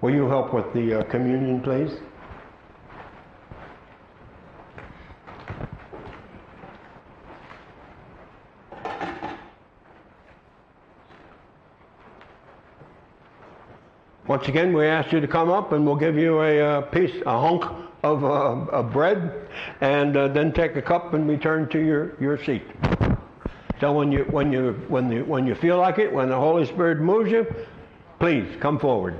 Will 0.00 0.14
you 0.14 0.28
help 0.28 0.54
with 0.54 0.72
the 0.74 1.00
uh, 1.00 1.02
communion, 1.04 1.60
please? 1.60 1.90
Once 14.28 14.46
again, 14.46 14.72
we 14.72 14.86
ask 14.86 15.10
you 15.10 15.20
to 15.20 15.26
come 15.26 15.50
up 15.50 15.72
and 15.72 15.84
we'll 15.84 15.96
give 15.96 16.16
you 16.16 16.42
a 16.42 16.60
uh, 16.60 16.80
piece, 16.82 17.22
a 17.26 17.40
hunk 17.40 17.64
of, 18.04 18.24
uh, 18.24 18.82
bread, 18.84 19.48
and 19.80 20.16
uh, 20.16 20.28
then 20.28 20.52
take 20.52 20.76
a 20.76 20.82
cup 20.82 21.14
and 21.14 21.28
return 21.28 21.68
to 21.70 21.84
your, 21.84 22.14
your 22.20 22.42
seat. 22.44 22.62
So 23.80 23.92
when 23.92 24.12
you, 24.12 24.24
when, 24.30 24.52
you, 24.52 24.74
when, 24.86 25.10
you, 25.10 25.24
when 25.24 25.44
you 25.44 25.56
feel 25.56 25.78
like 25.78 25.98
it, 25.98 26.12
when 26.12 26.28
the 26.28 26.36
Holy 26.36 26.66
Spirit 26.66 27.00
moves 27.00 27.32
you, 27.32 27.46
please 28.20 28.46
come 28.60 28.78
forward. 28.78 29.18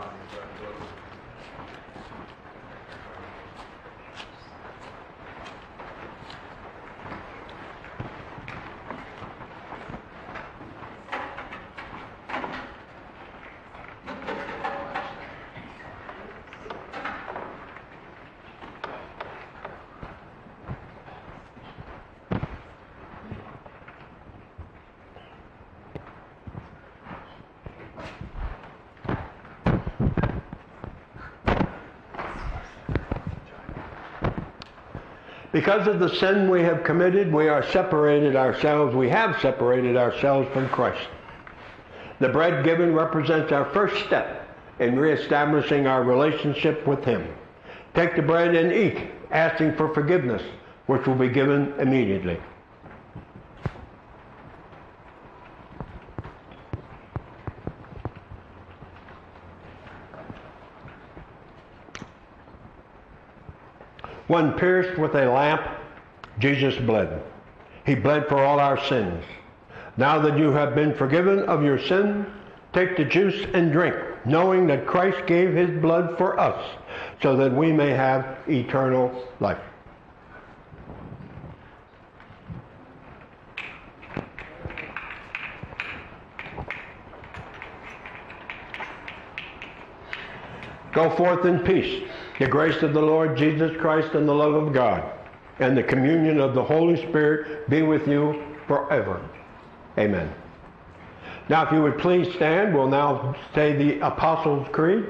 body, 0.00 0.16
but 0.32 1.09
Because 35.60 35.86
of 35.86 35.98
the 36.00 36.08
sin 36.08 36.48
we 36.48 36.62
have 36.62 36.84
committed, 36.84 37.30
we 37.30 37.46
are 37.50 37.62
separated 37.62 38.34
ourselves, 38.34 38.94
we 38.96 39.10
have 39.10 39.38
separated 39.42 39.94
ourselves 39.94 40.48
from 40.54 40.70
Christ. 40.70 41.06
The 42.18 42.30
bread 42.30 42.64
given 42.64 42.94
represents 42.94 43.52
our 43.52 43.66
first 43.66 44.02
step 44.06 44.48
in 44.78 44.98
reestablishing 44.98 45.86
our 45.86 46.02
relationship 46.02 46.86
with 46.86 47.04
Him. 47.04 47.28
Take 47.92 48.16
the 48.16 48.22
bread 48.22 48.54
and 48.54 48.72
eat, 48.72 49.10
asking 49.32 49.76
for 49.76 49.92
forgiveness, 49.92 50.40
which 50.86 51.06
will 51.06 51.14
be 51.14 51.28
given 51.28 51.74
immediately. 51.78 52.40
When 64.30 64.52
pierced 64.52 64.96
with 64.96 65.16
a 65.16 65.28
lamp, 65.28 65.60
Jesus 66.38 66.76
bled. 66.86 67.20
He 67.84 67.96
bled 67.96 68.28
for 68.28 68.38
all 68.38 68.60
our 68.60 68.78
sins. 68.86 69.24
Now 69.96 70.20
that 70.20 70.38
you 70.38 70.52
have 70.52 70.72
been 70.72 70.94
forgiven 70.94 71.40
of 71.48 71.64
your 71.64 71.80
sin, 71.80 72.24
take 72.72 72.96
the 72.96 73.04
juice 73.04 73.44
and 73.54 73.72
drink, 73.72 73.96
knowing 74.24 74.68
that 74.68 74.86
Christ 74.86 75.26
gave 75.26 75.52
his 75.52 75.70
blood 75.80 76.16
for 76.16 76.38
us 76.38 76.64
so 77.20 77.34
that 77.38 77.52
we 77.52 77.72
may 77.72 77.90
have 77.90 78.38
eternal 78.48 79.26
life. 79.40 79.58
Go 90.92 91.10
forth 91.16 91.44
in 91.44 91.58
peace. 91.64 92.09
The 92.40 92.48
grace 92.48 92.82
of 92.82 92.94
the 92.94 93.02
Lord 93.02 93.36
Jesus 93.36 93.70
Christ 93.76 94.14
and 94.14 94.26
the 94.26 94.34
love 94.34 94.54
of 94.54 94.72
God 94.72 95.04
and 95.58 95.76
the 95.76 95.82
communion 95.82 96.40
of 96.40 96.54
the 96.54 96.64
Holy 96.64 96.96
Spirit 97.08 97.68
be 97.68 97.82
with 97.82 98.08
you 98.08 98.42
forever. 98.66 99.20
Amen. 99.98 100.32
Now, 101.50 101.66
if 101.66 101.72
you 101.72 101.82
would 101.82 101.98
please 101.98 102.32
stand, 102.36 102.74
we'll 102.74 102.88
now 102.88 103.36
say 103.54 103.76
the 103.76 104.00
Apostles' 104.00 104.66
Creed. 104.72 105.04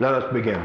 Let 0.00 0.14
us 0.14 0.32
begin. 0.32 0.60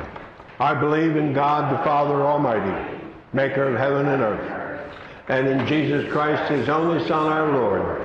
I 0.60 0.74
believe 0.74 1.18
in 1.18 1.34
God 1.34 1.72
the 1.72 1.84
Father 1.84 2.24
Almighty, 2.24 3.00
maker 3.32 3.66
of 3.66 3.78
heaven 3.78 4.08
and 4.08 4.24
earth, 4.24 4.92
and 5.28 5.48
in 5.48 5.68
Jesus 5.68 6.12
Christ, 6.12 6.50
his 6.50 6.68
only 6.68 7.06
Son, 7.08 7.32
our 7.32 7.52
Lord, 7.52 8.05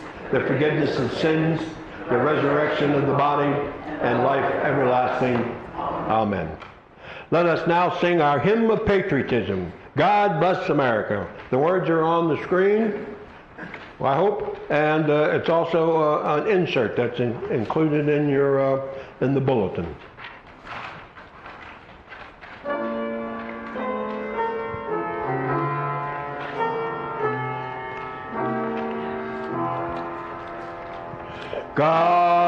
the 0.31 0.39
forgiveness 0.41 0.97
of 0.97 1.11
sins, 1.17 1.61
the 2.09 2.17
resurrection 2.17 2.91
of 2.91 3.05
the 3.07 3.13
body, 3.13 3.51
and 4.01 4.23
life 4.23 4.51
everlasting. 4.63 5.35
Amen. 5.75 6.49
Let 7.31 7.45
us 7.45 7.67
now 7.67 7.97
sing 7.99 8.21
our 8.21 8.39
hymn 8.39 8.69
of 8.69 8.85
patriotism. 8.85 9.71
God 9.95 10.39
bless 10.39 10.69
America. 10.69 11.27
The 11.49 11.57
words 11.57 11.89
are 11.89 12.03
on 12.03 12.29
the 12.29 12.41
screen, 12.43 13.05
I 13.99 14.15
hope, 14.15 14.57
and 14.69 15.09
uh, 15.09 15.31
it's 15.33 15.49
also 15.49 15.97
uh, 16.01 16.41
an 16.41 16.47
insert 16.47 16.95
that's 16.95 17.19
in, 17.19 17.33
included 17.51 18.09
in 18.09 18.29
your 18.29 18.59
uh, 18.59 18.87
in 19.19 19.33
the 19.33 19.41
bulletin. 19.41 19.95
God 31.75 32.40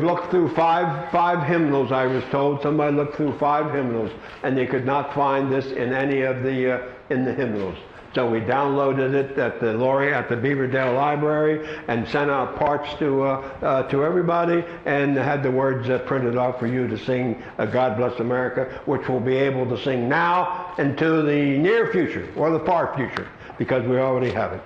We've 0.00 0.08
looked 0.08 0.30
through 0.30 0.54
five 0.54 1.12
five 1.12 1.46
hymnals. 1.46 1.92
I 1.92 2.06
was 2.06 2.24
told 2.30 2.62
somebody 2.62 2.96
looked 2.96 3.16
through 3.16 3.36
five 3.36 3.70
hymnals, 3.74 4.10
and 4.42 4.56
they 4.56 4.66
could 4.66 4.86
not 4.86 5.12
find 5.12 5.52
this 5.52 5.72
in 5.72 5.92
any 5.92 6.22
of 6.22 6.42
the 6.42 6.72
uh, 6.72 6.88
in 7.10 7.26
the 7.26 7.34
hymnals. 7.34 7.76
So 8.14 8.30
we 8.30 8.40
downloaded 8.40 9.12
it 9.12 9.36
at 9.36 9.60
the 9.60 9.74
Laurie 9.74 10.14
at 10.14 10.30
the 10.30 10.36
Beaverdale 10.36 10.94
Library 10.94 11.68
and 11.88 12.08
sent 12.08 12.30
out 12.30 12.56
parts 12.56 12.94
to 12.94 13.24
uh, 13.24 13.26
uh, 13.60 13.82
to 13.90 14.02
everybody, 14.02 14.64
and 14.86 15.18
had 15.18 15.42
the 15.42 15.50
words 15.50 15.90
uh, 15.90 15.98
printed 15.98 16.38
out 16.38 16.58
for 16.58 16.66
you 16.66 16.88
to 16.88 16.96
sing 16.96 17.42
uh, 17.58 17.66
"God 17.66 17.98
Bless 17.98 18.18
America," 18.20 18.80
which 18.86 19.06
we'll 19.06 19.20
be 19.20 19.36
able 19.36 19.68
to 19.68 19.84
sing 19.84 20.08
now 20.08 20.74
into 20.78 21.20
the 21.20 21.58
near 21.58 21.92
future 21.92 22.26
or 22.36 22.48
the 22.48 22.60
far 22.60 22.96
future 22.96 23.28
because 23.58 23.86
we 23.86 23.98
already 23.98 24.30
have 24.30 24.54
it. 24.54 24.62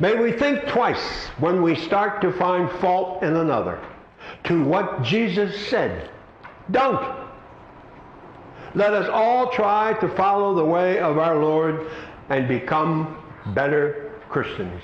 May 0.00 0.14
we 0.14 0.32
think 0.32 0.66
twice 0.68 1.26
when 1.38 1.62
we 1.62 1.74
start 1.74 2.22
to 2.22 2.32
find 2.32 2.70
fault 2.80 3.22
in 3.22 3.36
another 3.36 3.78
to 4.44 4.62
what 4.62 5.02
Jesus 5.02 5.68
said. 5.68 6.10
Don't. 6.70 7.24
Let 8.74 8.92
us 8.92 9.08
all 9.08 9.50
try 9.50 9.94
to 10.00 10.08
follow 10.16 10.54
the 10.54 10.64
way 10.64 10.98
of 10.98 11.18
our 11.18 11.38
Lord 11.38 11.88
and 12.28 12.48
become 12.48 13.16
better 13.54 14.20
Christians. 14.28 14.82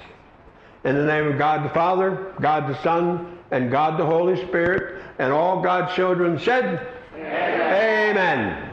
In 0.85 0.95
the 0.95 1.05
name 1.05 1.27
of 1.27 1.39
God 1.39 1.65
the 1.65 1.75
Father, 1.75 2.35
God 2.41 2.69
the 2.69 2.81
Son, 2.83 3.39
and 3.51 3.71
God 3.71 3.99
the 3.99 4.07
Holy 4.07 4.37
Spirit, 4.47 5.03
and 5.19 5.33
all 5.33 5.61
God's 5.61 5.95
children 5.95 6.39
said, 6.39 6.87
Amen. 7.15 8.17
Amen. 8.17 8.70